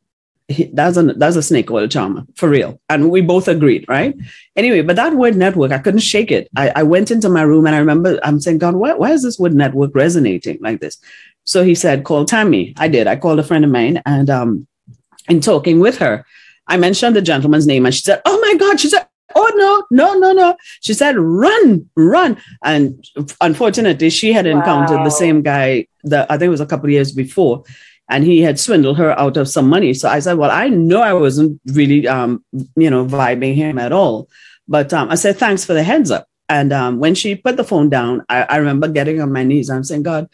that's 0.73 0.97
a 0.97 1.03
that's 1.03 1.37
a 1.37 1.43
snake 1.43 1.71
oil 1.71 1.87
charmer 1.87 2.23
for 2.35 2.49
real. 2.49 2.79
And 2.89 3.09
we 3.09 3.21
both 3.21 3.47
agreed 3.47 3.85
right? 3.87 4.15
Anyway 4.55 4.81
but 4.81 4.95
that 4.95 5.13
word 5.13 5.35
network 5.35 5.71
i 5.71 5.79
couldn't 5.79 6.01
shake 6.01 6.31
it. 6.31 6.47
I, 6.55 6.71
I 6.75 6.83
went 6.83 7.11
into 7.11 7.29
my 7.29 7.41
room 7.43 7.65
and 7.65 7.75
i 7.75 7.79
remember 7.79 8.19
i'm 8.23 8.39
saying 8.39 8.59
god 8.59 8.75
why, 8.75 8.93
why 8.93 9.11
is 9.11 9.23
this 9.23 9.39
word 9.39 9.53
network 9.53 9.95
resonating 9.95 10.57
like 10.61 10.81
this 10.81 10.97
so 11.51 11.63
he 11.63 11.75
said 11.75 12.03
call 12.03 12.25
tammy 12.25 12.73
i 12.77 12.87
did 12.87 13.07
i 13.07 13.15
called 13.15 13.39
a 13.39 13.43
friend 13.43 13.63
of 13.63 13.71
mine 13.71 14.01
and 14.05 14.29
um 14.29 14.67
in 15.29 15.39
talking 15.39 15.79
with 15.79 15.97
her 15.97 16.25
I 16.71 16.77
mentioned 16.77 17.15
the 17.15 17.21
gentleman's 17.21 17.67
name 17.67 17.85
and 17.85 17.93
she 17.93 18.01
said, 18.01 18.21
Oh 18.25 18.39
my 18.39 18.55
God. 18.55 18.79
She 18.79 18.87
said, 18.87 19.05
Oh, 19.35 19.51
no, 19.55 19.85
no, 19.91 20.19
no, 20.19 20.33
no. 20.33 20.55
She 20.81 20.93
said, 20.93 21.15
run, 21.17 21.89
run. 21.95 22.37
And 22.63 23.05
unfortunately, 23.39 24.09
she 24.09 24.33
had 24.33 24.45
encountered 24.45 24.97
wow. 24.97 25.03
the 25.05 25.09
same 25.09 25.41
guy 25.41 25.87
that 26.03 26.29
I 26.29 26.37
think 26.37 26.47
it 26.47 26.49
was 26.49 26.61
a 26.61 26.65
couple 26.65 26.87
of 26.87 26.91
years 26.91 27.13
before, 27.13 27.63
and 28.09 28.25
he 28.25 28.41
had 28.41 28.59
swindled 28.59 28.97
her 28.97 29.17
out 29.17 29.37
of 29.37 29.47
some 29.47 29.69
money. 29.69 29.93
So 29.93 30.09
I 30.09 30.19
said, 30.19 30.37
Well, 30.37 30.51
I 30.51 30.67
know 30.67 31.01
I 31.01 31.13
wasn't 31.13 31.61
really, 31.67 32.07
um, 32.07 32.43
you 32.75 32.89
know, 32.89 33.05
vibing 33.05 33.55
him 33.55 33.77
at 33.77 33.93
all. 33.93 34.27
But 34.67 34.93
um, 34.93 35.09
I 35.09 35.15
said, 35.15 35.37
Thanks 35.37 35.63
for 35.63 35.73
the 35.73 35.83
heads 35.83 36.11
up. 36.11 36.27
And 36.49 36.73
um, 36.73 36.99
when 36.99 37.15
she 37.15 37.35
put 37.35 37.55
the 37.55 37.63
phone 37.63 37.89
down, 37.89 38.25
I, 38.27 38.43
I 38.43 38.57
remember 38.57 38.89
getting 38.89 39.21
on 39.21 39.31
my 39.31 39.43
knees. 39.43 39.69
I'm 39.69 39.85
saying, 39.85 40.03
God, 40.03 40.29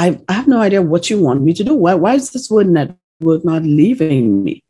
I, 0.00 0.18
I 0.30 0.32
have 0.32 0.48
no 0.48 0.62
idea 0.62 0.80
what 0.80 1.10
you 1.10 1.20
want 1.20 1.42
me 1.42 1.52
to 1.52 1.62
do. 1.62 1.74
Why, 1.74 1.92
why 1.92 2.14
is 2.14 2.30
this 2.30 2.50
word 2.50 2.68
network 2.68 3.44
not 3.44 3.62
leaving 3.64 4.42
me? 4.42 4.64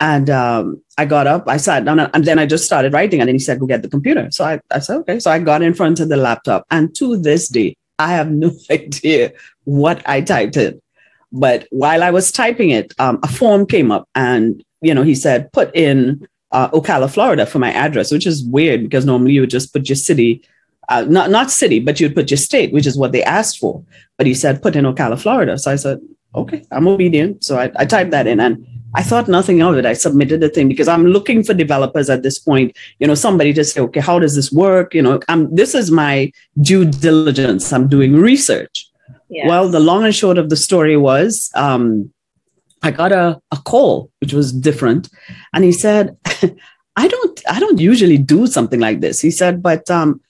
And 0.00 0.30
um, 0.30 0.82
I 0.96 1.04
got 1.04 1.26
up, 1.26 1.46
I 1.46 1.58
sat 1.58 1.84
down, 1.84 2.00
and 2.00 2.24
then 2.24 2.38
I 2.38 2.46
just 2.46 2.64
started 2.64 2.94
writing. 2.94 3.20
And 3.20 3.28
then 3.28 3.34
he 3.34 3.40
said, 3.40 3.60
Go 3.60 3.66
get 3.66 3.82
the 3.82 3.90
computer. 3.90 4.30
So 4.30 4.42
I, 4.42 4.58
I 4.70 4.78
said, 4.78 4.96
Okay. 5.00 5.20
So 5.20 5.30
I 5.30 5.38
got 5.38 5.60
in 5.60 5.74
front 5.74 6.00
of 6.00 6.08
the 6.08 6.16
laptop. 6.16 6.64
And 6.70 6.94
to 6.96 7.18
this 7.18 7.50
day, 7.50 7.76
I 7.98 8.12
have 8.12 8.30
no 8.30 8.52
idea 8.70 9.34
what 9.64 10.02
I 10.08 10.22
typed 10.22 10.56
in. 10.56 10.80
But 11.30 11.68
while 11.70 12.02
I 12.02 12.10
was 12.10 12.32
typing 12.32 12.70
it, 12.70 12.94
um, 12.98 13.20
a 13.22 13.28
form 13.28 13.66
came 13.66 13.92
up 13.92 14.08
and, 14.14 14.64
you 14.80 14.94
know, 14.94 15.02
he 15.02 15.14
said, 15.14 15.52
put 15.52 15.76
in 15.76 16.26
uh, 16.52 16.70
Ocala, 16.70 17.12
Florida 17.12 17.44
for 17.44 17.58
my 17.58 17.70
address, 17.70 18.10
which 18.10 18.26
is 18.26 18.42
weird 18.46 18.82
because 18.82 19.04
normally 19.04 19.32
you 19.32 19.42
would 19.42 19.50
just 19.50 19.74
put 19.74 19.90
your 19.90 19.96
city, 19.96 20.42
uh, 20.90 21.06
not, 21.08 21.30
not 21.30 21.50
city, 21.50 21.78
but 21.78 22.00
you'd 22.00 22.14
put 22.14 22.30
your 22.30 22.38
state, 22.38 22.72
which 22.72 22.86
is 22.86 22.98
what 22.98 23.12
they 23.12 23.22
asked 23.22 23.58
for. 23.58 23.82
But 24.18 24.26
he 24.26 24.34
said, 24.34 24.62
put 24.62 24.76
in 24.76 24.84
Ocala, 24.84 25.20
Florida. 25.20 25.56
So 25.56 25.70
I 25.70 25.76
said, 25.76 26.00
okay, 26.34 26.64
I'm 26.70 26.86
obedient. 26.86 27.44
So 27.44 27.58
I, 27.58 27.70
I 27.76 27.86
typed 27.86 28.10
that 28.10 28.26
in 28.26 28.40
and 28.40 28.66
I 28.94 29.02
thought 29.02 29.28
nothing 29.28 29.62
of 29.62 29.76
it. 29.76 29.86
I 29.86 29.92
submitted 29.92 30.40
the 30.40 30.48
thing 30.48 30.68
because 30.68 30.88
I'm 30.88 31.06
looking 31.06 31.44
for 31.44 31.54
developers 31.54 32.10
at 32.10 32.22
this 32.22 32.38
point. 32.38 32.76
You 32.98 33.06
know, 33.06 33.14
somebody 33.14 33.52
to 33.52 33.64
say, 33.64 33.80
okay, 33.80 34.00
how 34.00 34.18
does 34.18 34.34
this 34.34 34.50
work? 34.50 34.94
You 34.94 35.02
know, 35.02 35.20
I'm, 35.28 35.54
this 35.54 35.74
is 35.74 35.90
my 35.90 36.32
due 36.60 36.84
diligence. 36.84 37.72
I'm 37.72 37.88
doing 37.88 38.14
research. 38.14 38.90
Yes. 39.28 39.48
Well, 39.48 39.68
the 39.68 39.78
long 39.78 40.04
and 40.04 40.14
short 40.14 40.38
of 40.38 40.50
the 40.50 40.56
story 40.56 40.96
was 40.96 41.50
um, 41.54 42.12
I 42.82 42.90
got 42.90 43.12
a, 43.12 43.40
a 43.52 43.56
call, 43.58 44.10
which 44.20 44.32
was 44.32 44.52
different. 44.52 45.08
And 45.54 45.62
he 45.62 45.70
said, 45.70 46.16
I 46.96 47.06
don't 47.06 47.40
I 47.48 47.60
don't 47.60 47.78
usually 47.78 48.18
do 48.18 48.48
something 48.48 48.80
like 48.80 49.00
this. 49.00 49.20
He 49.20 49.30
said, 49.30 49.62
but 49.62 49.88
um, 49.88 50.20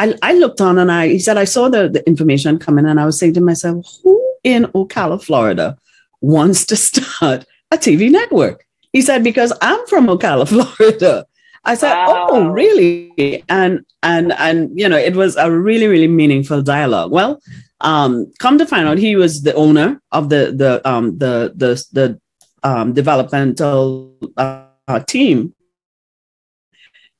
I, 0.00 0.14
I 0.22 0.32
looked 0.32 0.62
on 0.62 0.78
and 0.78 0.90
I 0.90 1.08
he 1.08 1.18
said, 1.18 1.36
I 1.36 1.44
saw 1.44 1.68
the, 1.68 1.88
the 1.88 2.06
information 2.06 2.58
coming 2.58 2.86
and 2.86 2.98
I 2.98 3.04
was 3.04 3.18
saying 3.18 3.34
to 3.34 3.42
myself, 3.42 3.86
who 4.02 4.18
in 4.42 4.64
Ocala, 4.74 5.22
Florida 5.22 5.76
wants 6.22 6.64
to 6.66 6.76
start 6.76 7.44
a 7.70 7.76
TV 7.76 8.10
network. 8.10 8.66
He 8.94 9.02
said, 9.02 9.22
because 9.22 9.52
I'm 9.60 9.86
from 9.88 10.06
Ocala, 10.06 10.48
Florida. 10.78 11.26
I 11.66 11.74
said, 11.74 11.92
oh, 11.92 12.12
wow. 12.12 12.26
oh, 12.30 12.48
really? 12.48 13.44
And 13.50 13.84
and 14.02 14.32
and 14.32 14.70
you 14.74 14.88
know, 14.88 14.96
it 14.96 15.14
was 15.14 15.36
a 15.36 15.50
really, 15.50 15.86
really 15.86 16.08
meaningful 16.08 16.62
dialogue. 16.62 17.10
Well, 17.10 17.42
um, 17.82 18.32
come 18.38 18.56
to 18.56 18.64
find 18.64 18.88
out, 18.88 18.96
he 18.96 19.16
was 19.16 19.42
the 19.42 19.52
owner 19.52 20.00
of 20.12 20.30
the 20.30 20.54
the 20.56 20.80
um 20.88 21.18
the 21.18 21.52
the 21.54 21.84
the 21.92 22.18
um, 22.62 22.94
developmental 22.94 24.14
uh, 24.38 25.00
team. 25.06 25.54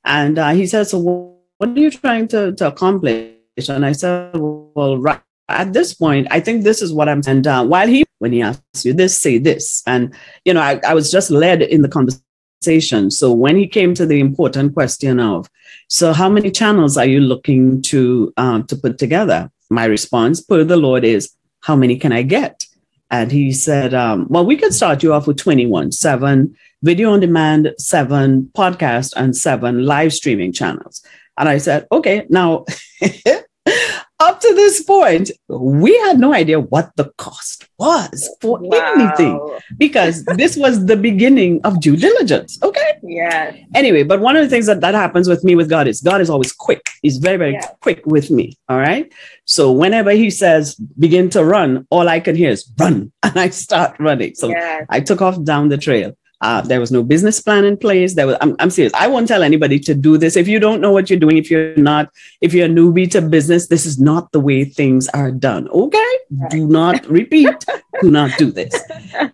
And 0.02 0.38
uh, 0.38 0.50
he 0.50 0.66
said, 0.66 0.86
so 0.86 1.39
what 1.60 1.76
are 1.76 1.80
you 1.80 1.90
trying 1.90 2.26
to, 2.26 2.52
to 2.52 2.68
accomplish? 2.68 3.34
And 3.68 3.84
I 3.84 3.92
said, 3.92 4.34
well, 4.34 4.96
right 4.96 5.20
at 5.50 5.74
this 5.74 5.92
point, 5.92 6.26
I 6.30 6.40
think 6.40 6.64
this 6.64 6.80
is 6.80 6.90
what 6.90 7.06
I'm. 7.06 7.20
And 7.26 7.46
uh, 7.46 7.66
while 7.66 7.86
he, 7.86 8.06
when 8.18 8.32
he 8.32 8.40
asks 8.40 8.86
you 8.86 8.94
this, 8.94 9.20
say 9.20 9.36
this. 9.36 9.82
And, 9.86 10.14
you 10.46 10.54
know, 10.54 10.62
I, 10.62 10.80
I 10.86 10.94
was 10.94 11.10
just 11.10 11.30
led 11.30 11.60
in 11.60 11.82
the 11.82 11.88
conversation. 11.88 13.10
So 13.10 13.30
when 13.32 13.56
he 13.56 13.66
came 13.66 13.92
to 13.94 14.06
the 14.06 14.20
important 14.20 14.72
question 14.72 15.20
of, 15.20 15.50
so 15.88 16.14
how 16.14 16.30
many 16.30 16.50
channels 16.50 16.96
are 16.96 17.04
you 17.04 17.20
looking 17.20 17.82
to 17.82 18.32
uh, 18.38 18.62
to 18.62 18.76
put 18.76 18.96
together? 18.96 19.50
My 19.68 19.84
response, 19.84 20.40
per 20.40 20.64
the 20.64 20.78
Lord, 20.78 21.04
is, 21.04 21.30
how 21.60 21.76
many 21.76 21.98
can 21.98 22.10
I 22.10 22.22
get? 22.22 22.64
And 23.10 23.30
he 23.30 23.52
said, 23.52 23.92
um, 23.92 24.26
well, 24.30 24.46
we 24.46 24.56
could 24.56 24.72
start 24.72 25.02
you 25.02 25.12
off 25.12 25.26
with 25.26 25.36
21, 25.36 25.92
seven 25.92 26.56
video 26.82 27.12
on 27.12 27.20
demand, 27.20 27.74
seven 27.76 28.50
podcast, 28.56 29.12
and 29.16 29.36
seven 29.36 29.84
live 29.84 30.14
streaming 30.14 30.52
channels. 30.52 31.04
And 31.40 31.48
I 31.48 31.58
said, 31.58 31.86
okay, 31.90 32.26
now 32.28 32.66
up 34.20 34.40
to 34.40 34.54
this 34.54 34.82
point, 34.82 35.30
we 35.48 35.96
had 36.00 36.18
no 36.20 36.34
idea 36.34 36.60
what 36.60 36.94
the 36.96 37.10
cost 37.16 37.66
was 37.78 38.28
for 38.42 38.58
wow. 38.60 38.94
anything 38.94 39.58
because 39.78 40.22
this 40.36 40.56
was 40.56 40.84
the 40.84 40.96
beginning 40.96 41.60
of 41.64 41.80
due 41.80 41.96
diligence. 41.96 42.58
Okay. 42.62 42.98
Yeah. 43.02 43.56
Anyway, 43.74 44.02
but 44.02 44.20
one 44.20 44.36
of 44.36 44.42
the 44.42 44.50
things 44.50 44.66
that, 44.66 44.82
that 44.82 44.94
happens 44.94 45.28
with 45.28 45.42
me 45.42 45.56
with 45.56 45.70
God 45.70 45.88
is 45.88 46.02
God 46.02 46.20
is 46.20 46.28
always 46.28 46.52
quick. 46.52 46.82
He's 47.02 47.16
very, 47.16 47.38
very 47.38 47.52
yeah. 47.54 47.66
quick 47.80 48.02
with 48.04 48.30
me. 48.30 48.58
All 48.68 48.78
right. 48.78 49.10
So 49.46 49.72
whenever 49.72 50.10
he 50.10 50.28
says 50.28 50.74
begin 50.74 51.30
to 51.30 51.42
run, 51.42 51.86
all 51.88 52.06
I 52.06 52.20
can 52.20 52.36
hear 52.36 52.50
is 52.50 52.70
run. 52.78 53.12
And 53.22 53.38
I 53.38 53.50
start 53.50 53.96
running. 54.00 54.34
So 54.34 54.48
yeah. 54.48 54.84
I 54.90 55.00
took 55.00 55.22
off 55.22 55.40
down 55.44 55.68
the 55.68 55.78
trail. 55.78 56.16
Uh, 56.40 56.60
there 56.62 56.80
was 56.80 56.90
no 56.90 57.02
business 57.02 57.40
plan 57.40 57.64
in 57.64 57.76
place. 57.76 58.14
There 58.14 58.26
was, 58.26 58.36
I'm, 58.40 58.56
I'm 58.58 58.70
serious. 58.70 58.92
I 58.94 59.08
won't 59.08 59.28
tell 59.28 59.42
anybody 59.42 59.78
to 59.80 59.94
do 59.94 60.16
this. 60.16 60.36
If 60.36 60.48
you 60.48 60.58
don't 60.58 60.80
know 60.80 60.90
what 60.90 61.10
you're 61.10 61.18
doing, 61.18 61.36
if 61.36 61.50
you're 61.50 61.76
not, 61.76 62.10
if 62.40 62.54
you're 62.54 62.66
a 62.66 62.70
newbie 62.70 63.10
to 63.10 63.20
business, 63.20 63.68
this 63.68 63.84
is 63.84 64.00
not 64.00 64.32
the 64.32 64.40
way 64.40 64.64
things 64.64 65.08
are 65.08 65.30
done. 65.30 65.68
Okay. 65.68 66.12
Right. 66.30 66.50
Do 66.50 66.66
not 66.66 67.06
repeat. 67.10 67.64
do 68.00 68.10
not 68.10 68.30
do 68.38 68.50
this. 68.50 68.74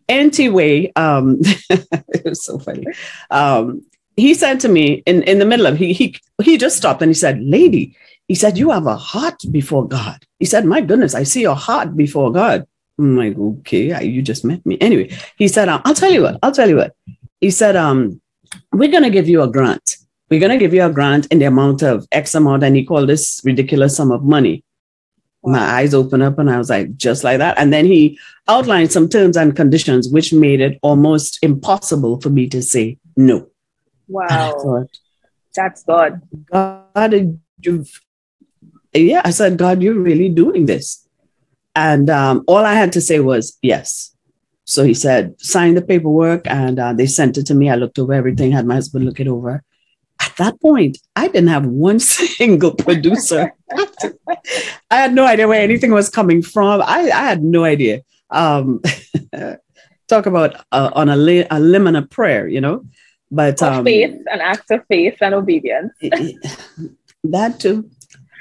Anyway, 0.08 0.92
um, 0.96 1.38
it 1.70 2.24
was 2.24 2.44
so 2.44 2.58
funny. 2.58 2.84
Um, 3.30 3.84
he 4.16 4.34
said 4.34 4.60
to 4.60 4.68
me 4.68 5.02
in, 5.06 5.22
in 5.22 5.38
the 5.38 5.44
middle 5.44 5.66
of, 5.66 5.76
he, 5.76 5.92
he, 5.92 6.18
he 6.42 6.58
just 6.58 6.76
stopped 6.76 7.02
and 7.02 7.10
he 7.10 7.14
said, 7.14 7.40
lady, 7.42 7.96
he 8.28 8.34
said, 8.34 8.58
you 8.58 8.70
have 8.70 8.86
a 8.86 8.96
heart 8.96 9.40
before 9.52 9.86
God. 9.86 10.24
He 10.40 10.44
said, 10.46 10.64
my 10.64 10.80
goodness, 10.80 11.14
I 11.14 11.22
see 11.22 11.42
your 11.42 11.54
heart 11.54 11.96
before 11.96 12.32
God. 12.32 12.66
I'm 12.98 13.16
like, 13.16 13.37
okay, 13.38 14.04
you 14.04 14.22
just 14.22 14.44
met 14.44 14.64
me. 14.64 14.78
Anyway, 14.80 15.11
he 15.37 15.48
said, 15.48 15.68
um, 15.68 15.82
I'll 15.85 15.94
tell 15.94 16.11
you 16.11 16.22
what, 16.22 16.38
I'll 16.42 16.52
tell 16.52 16.68
you 16.68 16.76
what. 16.76 16.94
He 17.40 17.50
said, 17.50 17.76
um, 17.76 18.20
we're 18.72 18.90
going 18.90 19.02
to 19.02 19.11
give 19.11 19.28
you 19.28 19.42
a 19.42 19.48
grant. 19.48 19.96
We're 20.30 20.40
going 20.40 20.52
to 20.52 20.59
give 20.59 20.74
you 20.74 20.85
a 20.85 20.90
grant 20.90 21.26
in 21.26 21.38
the 21.38 21.44
amount 21.44 21.82
of 21.82 22.06
X 22.11 22.35
amount. 22.35 22.64
And 22.64 22.74
he 22.74 22.85
called 22.85 23.09
this 23.09 23.40
ridiculous 23.44 23.96
sum 23.96 24.11
of 24.11 24.24
money. 24.24 24.64
My 25.44 25.61
eyes 25.61 25.94
opened 25.94 26.24
up 26.24 26.38
and 26.38 26.50
I 26.50 26.59
was 26.59 26.70
like, 26.70 26.96
just 26.96 27.22
like 27.22 27.38
that. 27.38 27.56
And 27.59 27.72
then 27.72 27.85
he 27.85 28.18
outlined 28.48 28.90
some 28.90 29.09
terms 29.09 29.37
and 29.37 29.54
conditions, 29.54 30.09
which 30.09 30.32
made 30.32 30.61
it 30.61 30.78
almost 30.82 31.38
impossible 31.42 32.20
for 32.20 32.30
me 32.30 32.48
to 32.48 32.62
say 32.62 32.98
no. 33.16 33.48
Wow. 34.09 34.52
Thought, 34.59 34.98
That's 35.54 35.85
God. 35.85 36.22
God, 36.50 37.38
you've, 37.61 38.02
yeah, 38.92 39.22
I 39.24 39.30
said, 39.30 39.56
God, 39.56 39.82
you're 39.82 39.94
really 39.94 40.28
doing 40.28 40.66
this. 40.66 41.05
And 41.76 42.08
um, 42.08 42.42
all 42.48 42.64
I 42.64 42.72
had 42.72 42.92
to 42.94 43.02
say 43.02 43.20
was 43.20 43.58
yes. 43.60 44.16
So 44.64 44.82
he 44.82 44.94
said, 44.94 45.40
sign 45.40 45.74
the 45.74 45.82
paperwork, 45.82 46.46
and 46.46 46.80
uh, 46.80 46.94
they 46.94 47.06
sent 47.06 47.36
it 47.36 47.46
to 47.46 47.54
me. 47.54 47.70
I 47.70 47.76
looked 47.76 47.98
over 47.98 48.14
everything, 48.14 48.50
had 48.50 48.66
my 48.66 48.74
husband 48.74 49.04
look 49.04 49.20
it 49.20 49.28
over. 49.28 49.62
At 50.18 50.34
that 50.38 50.60
point, 50.60 50.98
I 51.14 51.28
didn't 51.28 51.50
have 51.50 51.66
one 51.66 52.00
single 52.00 52.74
producer. 52.74 53.52
I 54.90 54.96
had 54.96 55.12
no 55.14 55.26
idea 55.26 55.46
where 55.46 55.62
anything 55.62 55.92
was 55.92 56.08
coming 56.08 56.42
from. 56.42 56.80
I, 56.80 57.10
I 57.10 57.22
had 57.28 57.44
no 57.44 57.62
idea. 57.62 58.02
Um, 58.30 58.80
talk 60.08 60.24
about 60.24 60.56
uh, 60.72 60.90
on 60.94 61.10
a, 61.10 61.16
li- 61.16 61.46
a 61.50 61.60
limb 61.60 61.86
and 61.86 61.96
a 61.98 62.02
prayer, 62.02 62.48
you 62.48 62.62
know. 62.62 62.86
But 63.30 63.62
um, 63.62 63.84
faith, 63.84 64.18
an 64.32 64.40
act 64.40 64.70
of 64.70 64.80
faith 64.88 65.18
and 65.20 65.34
obedience. 65.34 65.92
that 67.24 67.60
too, 67.60 67.90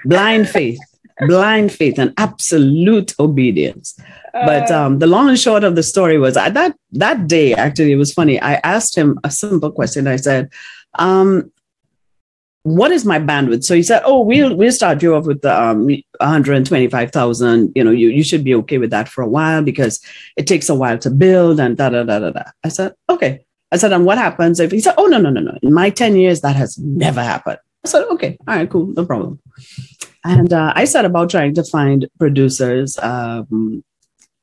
blind 0.06 0.48
faith 0.48 0.80
blind 1.20 1.72
faith 1.72 1.98
and 1.98 2.14
absolute 2.18 3.14
obedience. 3.20 3.98
but 4.34 4.70
uh. 4.72 4.86
um, 4.86 5.00
the 5.00 5.08
long 5.08 5.30
and 5.30 5.40
short 5.40 5.64
of 5.64 5.76
the 5.76 5.84
story 5.84 6.18
was 6.18 6.36
uh, 6.38 6.50
that 6.50 6.76
that 6.92 7.28
day, 7.28 7.54
actually, 7.54 7.92
it 7.92 7.98
was 7.98 8.14
funny. 8.14 8.42
I 8.42 8.56
asked 8.64 8.96
him 8.96 9.20
a 9.24 9.32
simple 9.32 9.72
question. 9.72 10.08
I 10.08 10.18
said, 10.18 10.52
um, 10.96 11.52
what 12.66 12.92
is 12.92 13.06
my 13.06 13.20
bandwidth? 13.20 13.64
So 13.64 13.76
he 13.76 13.84
said, 13.84 14.02
oh, 14.06 14.22
we'll, 14.22 14.56
we'll 14.56 14.72
start 14.72 15.04
you 15.04 15.14
off 15.14 15.28
with 15.28 15.42
the 15.42 15.62
um, 15.62 15.86
125,000. 15.86 17.72
You 17.76 17.84
know, 17.84 17.92
you, 17.92 18.10
you 18.10 18.24
should 18.24 18.44
be 18.44 18.56
okay 18.56 18.80
with 18.80 18.90
that 18.90 19.08
for 19.08 19.22
a 19.22 19.28
while 19.28 19.62
because 19.62 20.02
it 20.36 20.48
takes 20.48 20.68
a 20.68 20.74
while 20.74 20.98
to 20.98 21.12
build 21.12 21.60
and 21.60 21.78
da, 21.78 21.90
da, 21.90 22.02
da, 22.02 22.18
da, 22.18 22.32
da. 22.32 22.44
I 22.64 22.70
said, 22.70 22.96
okay. 23.08 23.46
I 23.72 23.78
said, 23.78 23.94
and 23.94 24.04
what 24.04 24.18
happens 24.18 24.60
if 24.60 24.72
he 24.72 24.80
said, 24.80 24.96
oh, 24.98 25.06
no, 25.06 25.20
no, 25.20 25.30
no, 25.30 25.42
no. 25.42 25.56
In 25.62 25.74
my 25.74 25.92
10 25.92 26.16
years, 26.16 26.42
that 26.42 26.56
has 26.56 26.76
never 26.80 27.22
happened. 27.22 27.60
I 27.86 27.88
said, 27.88 28.06
okay, 28.06 28.36
all 28.48 28.56
right, 28.56 28.70
cool, 28.70 28.88
no 28.88 29.06
problem. 29.06 29.40
And 30.26 30.52
uh, 30.52 30.74
I 30.76 30.86
set 30.86 31.06
about 31.06 31.30
trying 31.30 31.54
to 31.54 31.64
find 31.64 32.08
producers, 32.18 32.98
um, 32.98 33.84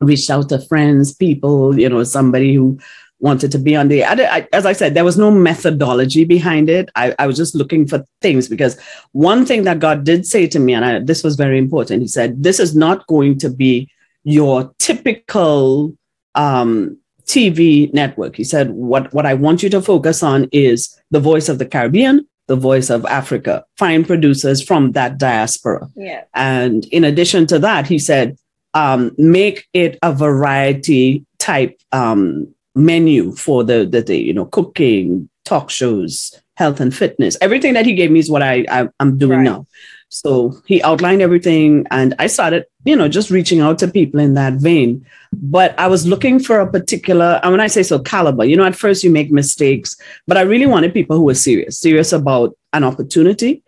reached 0.01 0.31
out 0.31 0.49
to 0.51 0.61
friends, 0.61 1.12
people, 1.12 1.79
you 1.79 1.88
know, 1.88 2.05
somebody 2.05 2.55
who 2.55 2.79
wanted 3.18 3.53
to 3.53 3.59
be 3.59 3.77
on 3.77 3.88
the, 3.88 4.05
I, 4.05 4.49
as 4.53 4.64
I 4.64 4.73
said, 4.73 4.95
there 4.95 5.05
was 5.05 5.18
no 5.18 5.31
methodology 5.31 6.25
behind 6.25 6.71
it. 6.71 6.88
I, 6.95 7.14
I, 7.18 7.27
was 7.27 7.37
just 7.37 7.55
looking 7.55 7.87
for 7.87 8.05
things 8.21 8.49
because 8.49 8.81
one 9.12 9.45
thing 9.45 9.62
that 9.64 9.79
God 9.79 10.05
did 10.05 10.27
say 10.27 10.47
to 10.49 10.59
me, 10.59 10.73
and 10.73 10.85
I, 10.85 10.99
this 11.01 11.23
was 11.23 11.37
very 11.37 11.59
important, 11.59 12.03
He 12.03 12.09
said, 12.09 12.42
This 12.42 12.59
is 12.59 12.75
not 12.75 13.07
going 13.07 13.38
to 13.38 13.51
be 13.51 13.88
your 14.25 14.73
typical 14.79 15.97
um, 16.35 16.99
TV 17.27 17.92
network. 17.92 18.37
He 18.37 18.45
said, 18.45 18.71
what, 18.71 19.12
what 19.12 19.27
I 19.27 19.35
want 19.35 19.62
you 19.62 19.71
to 19.71 19.83
focus 19.83 20.23
on 20.23 20.49
is 20.53 20.99
the 21.11 21.21
voice 21.21 21.49
of 21.49 21.59
the 21.59 21.66
Caribbean, 21.66 22.27
the 22.48 22.57
voice 22.57 22.90
of 22.90 23.05
Africa, 23.07 23.64
find 23.76 24.07
producers 24.07 24.62
from 24.62 24.92
that 24.92 25.18
diaspora. 25.18 25.88
Yeah. 25.94 26.24
And 26.35 26.85
in 26.87 27.05
addition 27.05 27.46
to 27.48 27.59
that, 27.61 27.87
he 27.87 27.98
said, 27.98 28.37
um, 28.74 29.12
make 29.18 29.66
it 29.72 29.98
a 30.02 30.12
variety 30.12 31.24
type 31.38 31.78
um, 31.92 32.52
menu 32.74 33.33
for 33.37 33.64
the, 33.64 33.85
the, 33.85 34.16
you 34.16 34.33
know, 34.33 34.46
cooking, 34.46 35.28
talk 35.44 35.70
shows, 35.70 36.40
health 36.57 36.81
and 36.81 36.94
fitness. 36.94 37.37
Everything 37.40 37.74
that 37.74 37.87
he 37.87 37.94
gave 37.94 38.11
me 38.11 38.18
is 38.20 38.31
what 38.31 38.42
I, 38.42 38.64
I 38.70 38.88
am 39.00 39.18
doing 39.18 39.38
right. 39.38 39.44
now. 39.44 39.66
So 40.12 40.61
he 40.66 40.83
outlined 40.83 41.22
everything, 41.22 41.87
and 41.90 42.14
I 42.18 42.27
started, 42.27 42.66
you 42.85 42.94
know, 42.94 43.09
just 43.09 43.31
reaching 43.31 43.61
out 43.61 43.79
to 43.79 43.88
people 43.88 44.20
in 44.20 44.35
that 44.35 44.53
vein. 44.53 45.07
But 45.33 45.75
I 45.79 45.87
was 45.87 46.07
looking 46.07 46.38
for 46.38 46.61
a 46.61 46.70
particular, 46.70 47.40
and 47.42 47.51
when 47.51 47.62
I 47.62 47.66
say 47.66 47.83
so, 47.83 47.98
caliber, 47.98 48.44
you 48.44 48.55
know, 48.55 48.66
at 48.66 48.77
first 48.77 49.03
you 49.03 49.11
make 49.11 49.33
mistakes, 49.33 49.96
but 50.27 50.37
I 50.37 50.42
really 50.42 50.66
wanted 50.66 50.92
people 50.92 51.16
who 51.16 51.25
were 51.25 51.35
serious, 51.35 51.79
serious 51.79 52.12
about 52.12 52.55
an 52.75 52.85
opportunity 52.85 53.62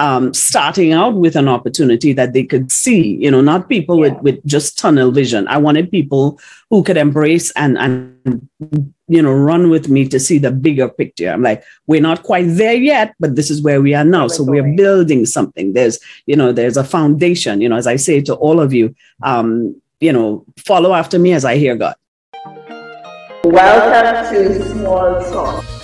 um, 0.00 0.32
starting 0.32 0.94
out 0.94 1.14
with 1.14 1.36
an 1.36 1.46
opportunity 1.46 2.14
that 2.14 2.32
they 2.32 2.42
could 2.42 2.72
see, 2.72 3.16
you 3.16 3.30
know, 3.30 3.42
not 3.42 3.68
people 3.68 3.96
yeah. 3.96 4.14
with, 4.14 4.22
with 4.22 4.46
just 4.46 4.78
tunnel 4.78 5.10
vision. 5.10 5.46
I 5.46 5.58
wanted 5.58 5.90
people 5.90 6.40
who 6.70 6.82
could 6.82 6.96
embrace 6.96 7.50
and, 7.50 7.76
and, 7.76 8.48
you 9.08 9.20
know, 9.20 9.30
run 9.30 9.68
with 9.68 9.90
me 9.90 10.08
to 10.08 10.18
see 10.18 10.38
the 10.38 10.50
bigger 10.50 10.88
picture. 10.88 11.28
I'm 11.28 11.42
like, 11.42 11.62
we're 11.86 12.00
not 12.00 12.22
quite 12.22 12.46
there 12.48 12.72
yet, 12.72 13.14
but 13.20 13.36
this 13.36 13.50
is 13.50 13.60
where 13.60 13.82
we 13.82 13.94
are 13.94 14.04
now. 14.04 14.26
So 14.28 14.42
we're 14.42 14.74
building 14.74 15.26
something. 15.26 15.74
There's, 15.74 15.98
you 16.24 16.34
know, 16.34 16.50
there's 16.50 16.78
a 16.78 16.84
foundation, 16.84 17.60
you 17.60 17.68
know, 17.68 17.76
as 17.76 17.86
I 17.86 17.96
say 17.96 18.22
to 18.22 18.34
all 18.34 18.58
of 18.58 18.72
you, 18.72 18.94
um, 19.22 19.78
you 20.00 20.14
know, 20.14 20.46
follow 20.56 20.94
after 20.94 21.18
me 21.18 21.34
as 21.34 21.44
I 21.44 21.56
hear 21.56 21.76
God. 21.76 21.94
Welcome 23.44 24.34
to 24.34 24.64
Small 24.70 25.20
Talk. 25.30 25.79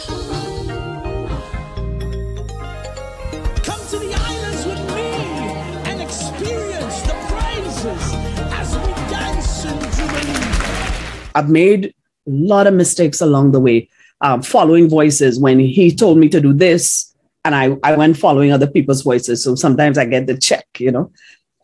I've 11.37 11.51
made 11.51 11.87
a 11.87 12.31
lot 12.31 12.66
of 12.66 12.75
mistakes 12.75 13.20
along 13.20 13.53
the 13.53 13.61
way, 13.61 13.88
um, 14.22 14.42
following 14.42 14.88
voices 14.88 15.38
when 15.38 15.59
he 15.61 15.94
told 15.94 16.18
me 16.18 16.29
to 16.31 16.40
do 16.40 16.53
this, 16.53 17.14
and 17.44 17.55
I, 17.55 17.77
I 17.85 17.96
went 17.96 18.16
following 18.16 18.51
other 18.51 18.66
people's 18.66 19.03
voices. 19.03 19.44
So 19.44 19.55
sometimes 19.55 19.99
I 19.99 20.07
get 20.07 20.27
the 20.27 20.37
check, 20.37 20.66
you 20.79 20.90
know, 20.90 21.12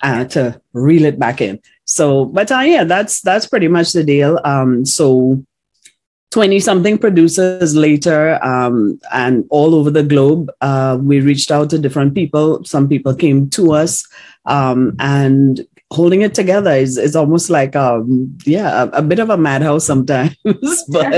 uh, 0.03 0.27
to 0.27 0.61
reel 0.73 1.05
it 1.05 1.19
back 1.19 1.41
in. 1.41 1.59
So, 1.87 2.27
but 2.27 2.53
uh, 2.53 2.61
yeah, 2.61 2.85
that's 2.85 3.21
that's 3.23 3.47
pretty 3.47 3.69
much 3.69 3.93
the 3.93 4.05
deal. 4.05 4.39
Um, 4.45 4.85
so 4.85 5.43
20 6.33 6.61
something 6.61 6.99
producers 6.99 7.77
later 7.77 8.43
um, 8.43 8.99
and 9.13 9.45
all 9.51 9.75
over 9.75 9.91
the 9.91 10.03
globe 10.03 10.51
uh, 10.63 10.99
we 11.01 11.21
reached 11.21 11.51
out 11.51 11.69
to 11.69 11.79
different 11.79 12.15
people 12.15 12.65
some 12.65 12.89
people 12.89 13.15
came 13.15 13.51
to 13.51 13.73
us 13.73 14.09
um, 14.47 14.97
and 14.99 15.67
holding 15.93 16.23
it 16.23 16.35
together 16.35 16.73
is, 16.73 16.97
is 16.97 17.15
almost 17.15 17.51
like 17.51 17.77
um 17.77 18.37
yeah 18.47 18.85
a, 18.85 18.87
a 18.89 19.03
bit 19.03 19.19
of 19.19 19.31
a 19.31 19.37
madhouse 19.37 19.87
sometimes 19.87 20.35
but 20.89 21.13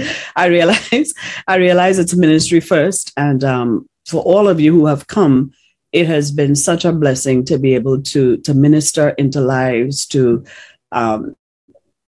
i 0.36 0.46
realize 0.46 1.12
i 1.48 1.56
realize 1.56 1.98
it's 1.98 2.14
ministry 2.14 2.60
first. 2.60 3.12
And 3.16 3.42
um 3.44 3.88
for 4.06 4.22
all 4.22 4.48
of 4.48 4.60
you 4.60 4.72
who 4.72 4.86
have 4.86 5.06
come 5.06 5.52
it 5.92 6.06
has 6.06 6.30
been 6.30 6.54
such 6.54 6.84
a 6.84 6.92
blessing 6.92 7.44
to 7.46 7.58
be 7.58 7.74
able 7.74 8.00
to 8.02 8.36
to 8.38 8.54
minister 8.54 9.10
into 9.10 9.40
lives 9.40 10.06
to 10.06 10.44
um 10.92 11.34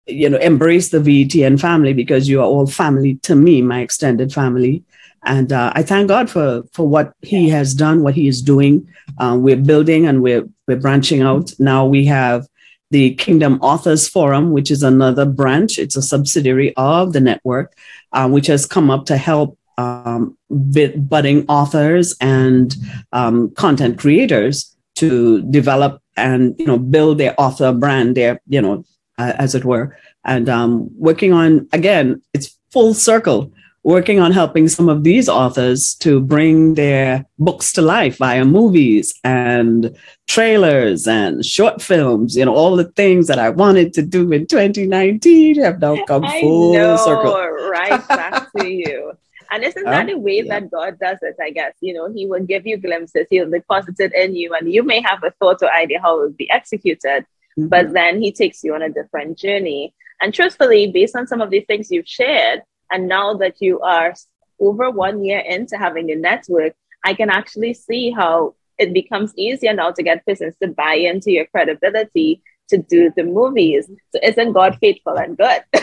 you 0.06 0.30
know 0.30 0.38
embrace 0.40 0.90
the 0.90 1.00
VETN 1.00 1.60
family 1.60 1.94
because 1.94 2.28
you 2.28 2.42
are 2.42 2.46
all 2.46 2.68
family 2.68 3.16
to 3.24 3.36
me 3.36 3.62
my 3.62 3.82
extended 3.82 4.34
family 4.34 4.84
and 5.24 5.52
uh, 5.52 5.72
I 5.76 5.84
thank 5.84 6.08
God 6.08 6.30
for 6.30 6.64
for 6.72 6.88
what 6.88 7.14
He 7.22 7.50
has 7.50 7.74
done, 7.74 8.04
what 8.04 8.16
He 8.16 8.28
is 8.28 8.42
doing. 8.42 8.88
Uh, 9.18 9.38
we're 9.40 9.58
building 9.58 10.06
and 10.06 10.22
we're 10.22 10.48
we're 10.68 10.78
branching 10.78 11.22
out. 11.22 11.52
Now 11.60 11.86
we 11.86 12.06
have 12.06 12.48
the 12.92 13.16
Kingdom 13.16 13.60
Authors 13.62 14.08
Forum, 14.08 14.52
which 14.52 14.72
is 14.72 14.82
another 14.82 15.26
branch. 15.26 15.78
It's 15.78 15.96
a 15.96 16.02
subsidiary 16.02 16.74
of 16.76 17.14
the 17.14 17.20
network, 17.20 17.76
uh, 18.14 18.28
which 18.30 18.48
has 18.48 18.66
come 18.66 18.90
up 18.90 19.06
to 19.06 19.18
help 19.18 19.58
um, 19.78 20.38
budding 20.50 21.46
authors 21.48 22.16
and 22.20 22.76
um, 23.12 23.52
content 23.52 24.00
creators 24.00 24.76
to 24.96 25.42
develop 25.50 26.02
and 26.18 26.56
you 26.60 26.66
know 26.66 26.78
build 26.78 27.18
their 27.18 27.36
author 27.40 27.72
brand, 27.72 28.16
their 28.16 28.42
you 28.48 28.62
know 28.62 28.84
uh, 29.18 29.34
as 29.38 29.56
it 29.56 29.66
were, 29.66 29.98
and 30.26 30.50
um, 30.50 30.90
working 30.98 31.34
on 31.34 31.68
again. 31.72 32.22
It's 32.34 32.58
full 32.72 32.94
circle 32.94 33.52
working 33.84 34.20
on 34.20 34.32
helping 34.32 34.68
some 34.68 34.90
of 34.90 35.04
these 35.04 35.30
authors 35.30 35.96
to 35.96 36.20
bring 36.20 36.76
their 36.76 37.26
books 37.38 37.72
to 37.74 37.82
life 37.82 38.18
via 38.18 38.44
movies 38.44 39.14
and 39.24 39.96
trailers 40.28 41.08
and 41.08 41.46
short 41.46 41.82
films, 41.82 42.36
you 42.36 42.46
know, 42.46 42.54
all 42.54 42.76
the 42.76 42.92
things 42.92 43.28
that 43.28 43.40
I 43.40 43.50
wanted 43.50 43.94
to 43.94 44.02
do 44.02 44.32
in 44.32 44.48
2019 44.48 45.62
have 45.62 45.80
now 45.80 46.04
come 46.08 46.24
full 46.42 46.74
know, 46.74 46.98
circle. 46.98 47.34
right 47.70 48.06
back 48.08 48.52
to 48.58 48.68
you. 48.70 49.14
And 49.52 49.64
isn't 49.64 49.84
that 49.84 50.06
the 50.08 50.18
way 50.18 50.44
yeah. 50.44 50.60
that 50.60 50.70
God 50.70 51.00
does 51.00 51.18
it? 51.22 51.36
I 51.42 51.50
guess, 51.50 51.74
you 51.82 51.94
know, 51.94 52.12
He 52.14 52.28
will 52.28 52.46
give 52.46 52.68
you 52.68 52.78
glimpses, 52.78 53.26
He'll 53.30 53.50
deposit 53.50 53.96
it 54.00 54.14
in 54.14 54.36
you, 54.36 54.54
and 54.54 54.72
you 54.72 54.84
may 54.84 55.02
have 55.02 55.24
a 55.24 55.32
thought 55.40 55.64
or 55.64 55.74
idea 55.74 56.00
how 56.02 56.20
it 56.20 56.22
will 56.22 56.32
be 56.32 56.50
executed, 56.52 57.26
mm-hmm. 57.58 57.68
but 57.68 57.94
then 57.94 58.22
He 58.22 58.32
takes 58.32 58.64
you 58.64 58.76
on 58.76 58.84
a 58.84 58.90
different 58.90 59.40
journey. 59.40 59.96
And 60.22 60.34
truthfully, 60.34 60.92
based 60.92 61.16
on 61.16 61.28
some 61.28 61.42
of 61.42 61.50
the 61.50 61.62
things 61.62 61.90
you've 61.90 62.08
shared, 62.08 62.62
and 62.92 63.08
now 63.08 63.34
that 63.36 63.56
you 63.60 63.80
are 63.82 64.14
over 64.60 64.90
one 64.90 65.24
year 65.24 65.40
into 65.40 65.78
having 65.78 66.12
a 66.12 66.16
network, 66.16 66.74
I 67.04 67.14
can 67.14 67.30
actually 67.30 67.74
see 67.74 68.12
how 68.12 68.56
it 68.78 68.94
becomes 68.94 69.34
easier 69.38 69.74
now 69.74 69.92
to 69.92 70.04
get 70.04 70.26
persons 70.26 70.56
to 70.62 70.70
buy 70.70 70.96
into 70.96 71.32
your 71.32 71.46
credibility 71.46 72.42
to 72.70 72.78
do 72.78 73.12
the 73.16 73.24
movies. 73.24 73.90
So 74.12 74.20
isn't 74.24 74.54
God 74.54 74.78
faithful 74.80 75.18
and 75.18 75.38
good 75.38 75.62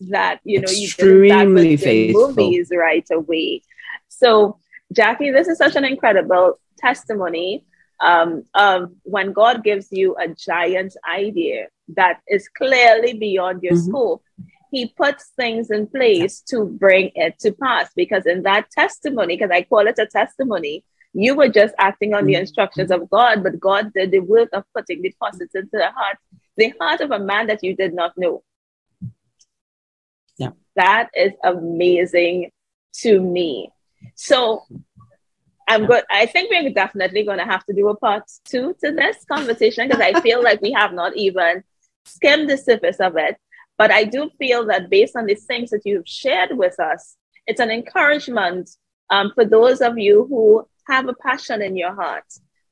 that 0.00 0.40
you 0.44 0.60
know 0.60 0.70
you 0.70 0.86
Extremely 0.86 1.76
did 1.76 1.80
faithful. 1.80 2.28
movies 2.28 2.70
right 2.72 3.06
away? 3.10 3.62
So 4.08 4.58
Jackie, 4.92 5.30
this 5.30 5.48
is 5.48 5.58
such 5.58 5.76
an 5.76 5.84
incredible 5.84 6.58
testimony 6.78 7.64
um, 8.00 8.44
of 8.54 8.90
when 9.02 9.32
God 9.32 9.62
gives 9.62 9.88
you 9.90 10.16
a 10.16 10.28
giant 10.28 10.96
idea 11.08 11.68
that 11.96 12.20
is 12.28 12.48
clearly 12.48 13.14
beyond 13.14 13.62
your 13.62 13.74
mm-hmm. 13.74 13.90
scope 13.90 14.22
he 14.70 14.88
puts 14.88 15.32
things 15.36 15.70
in 15.70 15.86
place 15.86 16.40
to 16.48 16.64
bring 16.64 17.10
it 17.14 17.38
to 17.40 17.52
pass. 17.52 17.90
Because 17.94 18.26
in 18.26 18.42
that 18.42 18.70
testimony, 18.70 19.36
because 19.36 19.50
I 19.50 19.62
call 19.62 19.86
it 19.86 19.98
a 19.98 20.06
testimony, 20.06 20.84
you 21.12 21.34
were 21.34 21.48
just 21.48 21.74
acting 21.78 22.14
on 22.14 22.26
the 22.26 22.34
mm-hmm. 22.34 22.40
instructions 22.40 22.90
of 22.90 23.08
God, 23.10 23.42
but 23.42 23.58
God 23.58 23.92
did 23.94 24.10
the 24.10 24.20
work 24.20 24.50
of 24.52 24.64
putting 24.74 25.02
deposits 25.02 25.54
into 25.54 25.70
the 25.72 25.90
heart, 25.90 26.18
the 26.56 26.72
heart 26.80 27.00
of 27.00 27.10
a 27.10 27.18
man 27.18 27.46
that 27.46 27.64
you 27.64 27.74
did 27.74 27.94
not 27.94 28.12
know. 28.16 28.42
Yeah. 30.36 30.50
That 30.76 31.08
is 31.14 31.32
amazing 31.42 32.50
to 32.98 33.20
me. 33.20 33.70
So 34.14 34.64
I'm 35.66 35.86
good. 35.86 36.04
I 36.10 36.26
think 36.26 36.50
we're 36.50 36.70
definitely 36.70 37.24
going 37.24 37.38
to 37.38 37.44
have 37.44 37.64
to 37.66 37.74
do 37.74 37.88
a 37.88 37.96
part 37.96 38.24
two 38.44 38.74
to 38.82 38.92
this 38.92 39.24
conversation 39.30 39.88
because 39.88 40.00
I 40.00 40.20
feel 40.20 40.42
like 40.42 40.60
we 40.62 40.72
have 40.72 40.92
not 40.92 41.16
even 41.16 41.62
skimmed 42.06 42.48
the 42.48 42.56
surface 42.56 43.00
of 43.00 43.16
it. 43.16 43.36
But 43.78 43.92
I 43.92 44.04
do 44.04 44.30
feel 44.38 44.66
that 44.66 44.90
based 44.90 45.16
on 45.16 45.26
the 45.26 45.36
things 45.36 45.70
that 45.70 45.82
you've 45.84 46.08
shared 46.08 46.58
with 46.58 46.78
us, 46.80 47.16
it's 47.46 47.60
an 47.60 47.70
encouragement 47.70 48.68
um, 49.08 49.32
for 49.34 49.44
those 49.44 49.80
of 49.80 49.96
you 49.96 50.26
who 50.28 50.68
have 50.88 51.08
a 51.08 51.14
passion 51.14 51.62
in 51.62 51.76
your 51.76 51.94
heart 51.94 52.24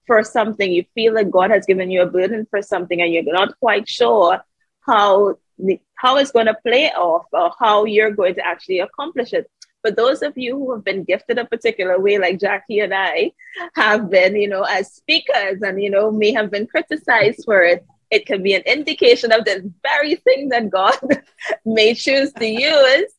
for 0.07 0.23
something. 0.25 0.71
You 0.71 0.85
feel 0.95 1.15
that 1.15 1.31
God 1.31 1.51
has 1.51 1.65
given 1.65 1.91
you 1.91 2.03
a 2.03 2.07
burden 2.07 2.47
for 2.51 2.61
something 2.61 3.01
and 3.01 3.13
you're 3.13 3.23
not 3.25 3.59
quite 3.61 3.89
sure 3.89 4.45
how, 4.81 5.37
the, 5.59 5.81
how 5.95 6.17
it's 6.17 6.33
going 6.33 6.47
to 6.47 6.57
play 6.67 6.91
off 6.91 7.27
or 7.33 7.53
how 7.59 7.85
you're 7.85 8.11
going 8.11 8.35
to 8.35 8.47
actually 8.47 8.81
accomplish 8.81 9.33
it. 9.33 9.49
For 9.83 9.93
those 9.93 10.23
of 10.23 10.37
you 10.37 10.57
who 10.57 10.75
have 10.75 10.85
been 10.85 11.05
gifted 11.05 11.39
a 11.39 11.45
particular 11.45 12.01
way, 12.01 12.19
like 12.19 12.41
Jackie 12.41 12.81
and 12.81 12.93
I 12.93 13.31
have 13.77 14.11
been, 14.11 14.35
you 14.35 14.49
know, 14.49 14.63
as 14.65 14.93
speakers 14.93 15.63
and, 15.63 15.81
you 15.81 15.91
know, 15.91 16.11
may 16.11 16.33
have 16.33 16.51
been 16.51 16.67
criticized 16.67 17.43
for 17.45 17.63
it, 17.63 17.87
it 18.11 18.27
can 18.27 18.43
be 18.43 18.55
an 18.55 18.63
indication 18.63 19.33
of 19.33 19.45
the 19.45 19.73
very 19.83 20.17
thing 20.17 20.49
that 20.51 20.71
God 20.71 20.97
may 21.65 21.95
choose 21.95 22.33
to 22.35 22.47
use 22.47 23.13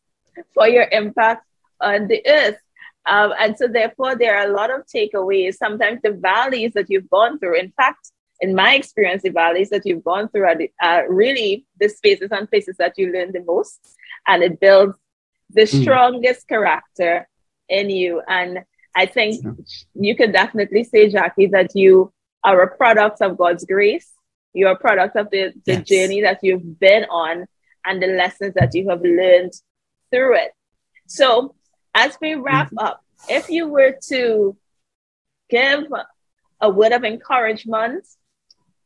for 0.54 0.68
your 0.68 0.88
impact 0.92 1.46
on 1.82 2.08
the 2.08 2.26
earth. 2.26 2.58
Um, 3.06 3.34
and 3.40 3.58
so, 3.58 3.68
therefore, 3.68 4.16
there 4.16 4.38
are 4.38 4.48
a 4.48 4.54
lot 4.54 4.70
of 4.70 4.86
takeaways. 4.86 5.56
Sometimes 5.56 6.02
the 6.04 6.12
valleys 6.12 6.74
that 6.74 6.90
you've 6.90 7.10
gone 7.10 7.40
through, 7.40 7.60
in 7.60 7.72
fact, 7.72 8.12
in 8.40 8.54
my 8.54 8.76
experience, 8.76 9.24
the 9.24 9.30
valleys 9.30 9.70
that 9.70 9.86
you've 9.86 10.04
gone 10.04 10.28
through 10.30 10.46
are, 10.46 10.58
the, 10.58 10.72
are 10.82 11.12
really 11.12 11.66
the 11.80 11.90
spaces 11.90 12.30
and 12.32 12.50
places 12.50 12.76
that 12.78 12.94
you 12.98 13.12
learn 13.12 13.32
the 13.32 13.44
most. 13.44 13.80
And 14.28 14.44
it 14.44 14.60
builds 14.60 14.96
the 15.50 15.62
mm. 15.62 15.82
strongest 15.82 16.48
character 16.48 17.28
in 17.70 17.90
you. 17.90 18.22
And 18.28 18.64
I 18.96 19.06
think 19.06 19.44
yeah. 19.44 19.52
you 19.96 20.16
can 20.16 20.32
definitely 20.32 20.84
say, 20.84 21.10
Jackie, 21.10 21.48
that 21.48 21.76
you 21.76 22.12
are 22.44 22.62
a 22.62 22.78
product 22.78 23.22
of 23.22 23.38
God's 23.38 23.66
grace 23.66 24.12
you're 24.58 24.72
a 24.72 24.78
product 24.78 25.16
of 25.16 25.30
the, 25.30 25.54
the 25.66 25.74
yes. 25.74 25.88
journey 25.88 26.22
that 26.22 26.40
you've 26.42 26.80
been 26.80 27.06
on 27.06 27.46
and 27.86 28.02
the 28.02 28.08
lessons 28.08 28.54
that 28.56 28.74
you 28.74 28.90
have 28.90 29.02
learned 29.02 29.54
through 30.12 30.36
it. 30.36 30.52
So, 31.08 31.56
as 31.94 32.18
we 32.22 32.36
wrap 32.36 32.68
mm-hmm. 32.68 32.80
up, 32.80 33.04
if 33.30 33.50
you 33.50 33.68
were 33.68 33.96
to 34.10 34.58
give 35.50 35.86
a 36.60 36.70
word 36.70 36.92
of 36.92 37.04
encouragement, 37.04 38.06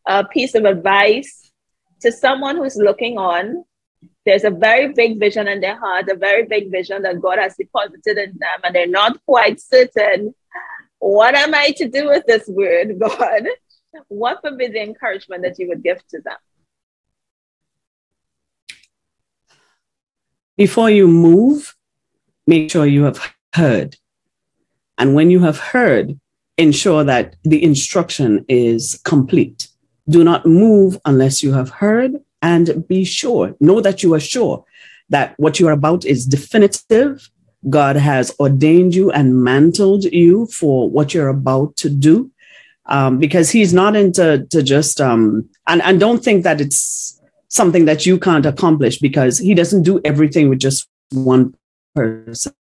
a 0.08 0.26
piece 0.26 0.56
of 0.56 0.66
advice 0.66 1.52
to 2.02 2.12
someone 2.12 2.58
who's 2.58 2.76
looking 2.76 3.18
on, 3.18 3.64
there's 4.26 4.44
a 4.44 4.52
very 4.52 4.94
big 4.94 5.20
vision 5.20 5.48
in 5.48 5.62
their 5.62 5.78
heart, 5.78 6.10
a 6.10 6.16
very 6.16 6.46
big 6.46 6.72
vision 6.72 7.04
that 7.04 7.22
God 7.22 7.40
has 7.40 7.56
deposited 7.56 8.18
in 8.18 8.38
them, 8.38 8.60
and 8.64 8.76
they're 8.76 8.88
not 8.88 9.24
quite 9.26 9.60
certain 9.60 10.34
what 11.02 11.34
am 11.34 11.56
I 11.56 11.72
to 11.78 11.90
do 11.90 12.08
with 12.08 12.26
this 12.28 12.48
word, 12.48 13.00
God? 13.00 13.48
What 14.08 14.40
would 14.44 14.58
be 14.58 14.68
the 14.68 14.82
encouragement 14.82 15.44
that 15.44 15.60
you 15.60 15.68
would 15.70 15.84
give 15.84 16.06
to 16.10 16.22
them? 16.22 16.38
Before 20.58 20.90
you 20.90 21.08
move, 21.08 21.76
make 22.46 22.72
sure 22.72 22.86
you 22.86 23.04
have 23.04 23.34
heard. 23.54 23.98
And 24.98 25.16
when 25.16 25.32
you 25.32 25.40
have 25.40 25.58
heard, 25.58 26.20
ensure 26.58 27.04
that 27.04 27.36
the 27.44 27.64
instruction 27.64 28.46
is 28.48 29.00
complete. 29.04 29.68
Do 30.10 30.24
not 30.24 30.46
move 30.46 31.00
unless 31.06 31.42
you 31.42 31.54
have 31.54 31.70
heard 31.70 32.14
and 32.42 32.88
be 32.88 33.04
sure. 33.04 33.56
Know 33.60 33.82
that 33.82 34.04
you 34.04 34.14
are 34.14 34.20
sure 34.20 34.66
that 35.10 35.34
what 35.38 35.60
you 35.60 35.68
are 35.68 35.74
about 35.74 36.06
is 36.06 36.26
definitive. 36.26 37.30
God 37.70 37.96
has 37.96 38.34
ordained 38.40 38.96
you 38.96 39.12
and 39.12 39.44
mantled 39.44 40.06
you 40.06 40.48
for 40.48 40.90
what 40.90 41.14
you're 41.14 41.30
about 41.30 41.76
to 41.78 41.90
do. 41.90 42.32
Um, 42.92 43.20
because 43.20 43.50
he's 43.50 43.74
not 43.74 43.96
into 43.96 44.46
to 44.50 44.62
just 44.62 45.00
um, 45.00 45.48
and, 45.66 45.82
and 45.82 45.98
don't 45.98 46.22
think 46.22 46.44
that 46.44 46.60
it's 46.60 47.22
something 47.48 47.86
that 47.86 48.06
you 48.06 48.20
can't 48.20 48.46
accomplish 48.46 49.00
because 49.00 49.38
he 49.38 49.54
doesn't 49.54 49.84
do 49.84 50.02
everything 50.04 50.50
with 50.50 50.60
just 50.60 50.90
one 51.14 51.56
person. 51.96 52.52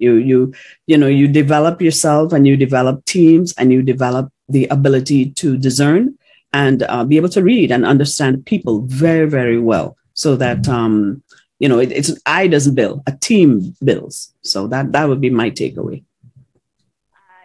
You 0.00 0.14
you 0.14 0.52
you 0.88 0.98
know 0.98 1.06
you 1.06 1.28
develop 1.28 1.80
yourself 1.80 2.32
and 2.32 2.44
you 2.44 2.56
develop 2.56 3.04
teams 3.04 3.54
and 3.56 3.72
you 3.72 3.82
develop 3.82 4.32
the 4.48 4.66
ability 4.66 5.30
to 5.42 5.56
discern 5.56 6.18
and 6.52 6.82
uh, 6.82 7.04
be 7.04 7.16
able 7.16 7.28
to 7.28 7.42
read 7.44 7.70
and 7.70 7.86
understand 7.86 8.46
people 8.46 8.80
very 8.82 9.28
very 9.28 9.60
well 9.60 9.96
so 10.14 10.34
that 10.34 10.66
um 10.68 11.22
you 11.60 11.68
know 11.68 11.78
it, 11.78 11.92
it's 11.92 12.10
i 12.26 12.48
doesn't 12.48 12.74
build 12.74 13.02
a 13.06 13.12
team 13.12 13.76
builds 13.84 14.32
so 14.42 14.66
that 14.66 14.90
that 14.90 15.08
would 15.08 15.20
be 15.20 15.30
my 15.30 15.50
takeaway. 15.50 16.02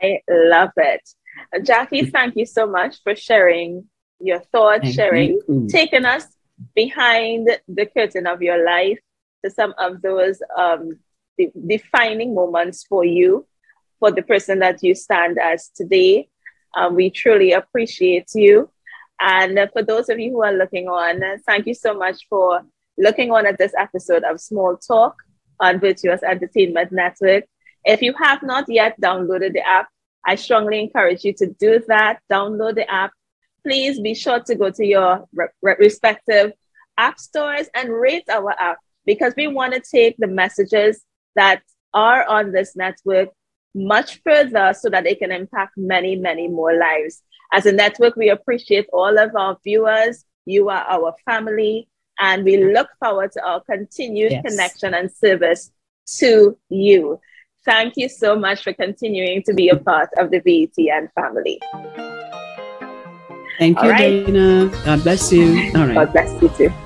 I 0.01 0.19
love 0.27 0.71
it 0.77 1.13
jackie 1.61 2.05
thank 2.05 2.35
you 2.35 2.45
so 2.45 2.65
much 2.65 2.97
for 3.03 3.15
sharing 3.15 3.85
your 4.19 4.39
thoughts 4.39 4.83
thank 4.83 4.95
sharing 4.95 5.39
you. 5.47 5.67
taking 5.69 6.05
us 6.05 6.25
behind 6.75 7.49
the 7.67 7.85
curtain 7.85 8.25
of 8.27 8.41
your 8.41 8.63
life 8.63 8.99
to 9.43 9.51
some 9.51 9.73
of 9.77 10.01
those 10.01 10.41
um, 10.57 10.97
the 11.37 11.51
defining 11.67 12.35
moments 12.35 12.85
for 12.85 13.03
you, 13.03 13.47
for 13.99 14.11
the 14.11 14.21
person 14.21 14.59
that 14.59 14.83
you 14.83 14.95
stand 14.95 15.37
as 15.39 15.69
today. 15.69 16.29
Um, 16.75 16.95
we 16.95 17.09
truly 17.09 17.53
appreciate 17.53 18.29
you. 18.33 18.69
And 19.19 19.69
for 19.71 19.83
those 19.83 20.09
of 20.09 20.19
you 20.19 20.31
who 20.31 20.43
are 20.43 20.53
looking 20.53 20.87
on, 20.87 21.21
thank 21.45 21.67
you 21.67 21.73
so 21.73 21.93
much 21.93 22.27
for 22.29 22.63
looking 22.97 23.31
on 23.31 23.45
at 23.45 23.57
this 23.57 23.73
episode 23.77 24.23
of 24.23 24.41
Small 24.41 24.77
Talk 24.77 25.15
on 25.59 25.79
Virtuous 25.79 26.23
Entertainment 26.23 26.91
Network. 26.91 27.45
If 27.85 28.01
you 28.01 28.13
have 28.13 28.43
not 28.43 28.65
yet 28.67 28.99
downloaded 28.99 29.53
the 29.53 29.65
app, 29.67 29.87
I 30.25 30.35
strongly 30.35 30.79
encourage 30.79 31.23
you 31.23 31.33
to 31.33 31.47
do 31.47 31.81
that. 31.87 32.19
Download 32.31 32.75
the 32.75 32.89
app. 32.89 33.11
Please 33.63 33.99
be 33.99 34.13
sure 34.13 34.39
to 34.41 34.55
go 34.55 34.69
to 34.71 34.85
your 34.85 35.25
re- 35.33 35.75
respective 35.79 36.53
app 36.97 37.19
stores 37.19 37.67
and 37.73 37.91
rate 37.91 38.29
our 38.29 38.51
app 38.59 38.77
because 39.05 39.33
we 39.35 39.47
want 39.47 39.73
to 39.73 39.81
take 39.81 40.15
the 40.17 40.27
messages 40.27 41.03
that 41.35 41.61
are 41.93 42.25
on 42.25 42.51
this 42.51 42.75
network 42.75 43.29
much 43.75 44.21
further 44.23 44.73
so 44.77 44.89
that 44.89 45.05
it 45.05 45.19
can 45.19 45.31
impact 45.31 45.73
many, 45.77 46.15
many 46.15 46.47
more 46.47 46.73
lives. 46.73 47.21
As 47.51 47.65
a 47.65 47.71
network, 47.71 48.15
we 48.15 48.29
appreciate 48.29 48.87
all 48.93 49.17
of 49.17 49.35
our 49.35 49.57
viewers. 49.63 50.25
You 50.45 50.69
are 50.69 50.85
our 50.89 51.15
family, 51.25 51.87
and 52.19 52.43
we 52.43 52.63
look 52.73 52.89
forward 52.99 53.31
to 53.33 53.45
our 53.45 53.61
continued 53.61 54.31
yes. 54.31 54.43
connection 54.45 54.93
and 54.93 55.11
service 55.11 55.71
to 56.17 56.57
you. 56.69 57.19
Thank 57.65 57.93
you 57.95 58.09
so 58.09 58.35
much 58.35 58.63
for 58.63 58.73
continuing 58.73 59.41
to 59.43 59.53
be 59.53 59.69
a 59.69 59.77
part 59.77 60.09
of 60.17 60.31
the 60.31 60.41
VETN 60.41 61.09
family. 61.13 61.59
Thank 63.57 63.81
you, 63.81 63.89
right. 63.89 64.25
Dana. 64.25 64.69
God 64.83 65.03
bless 65.03 65.31
you. 65.31 65.71
All 65.75 65.87
right. 65.87 65.95
God 65.95 66.11
bless 66.11 66.41
you 66.41 66.49
too. 66.49 66.82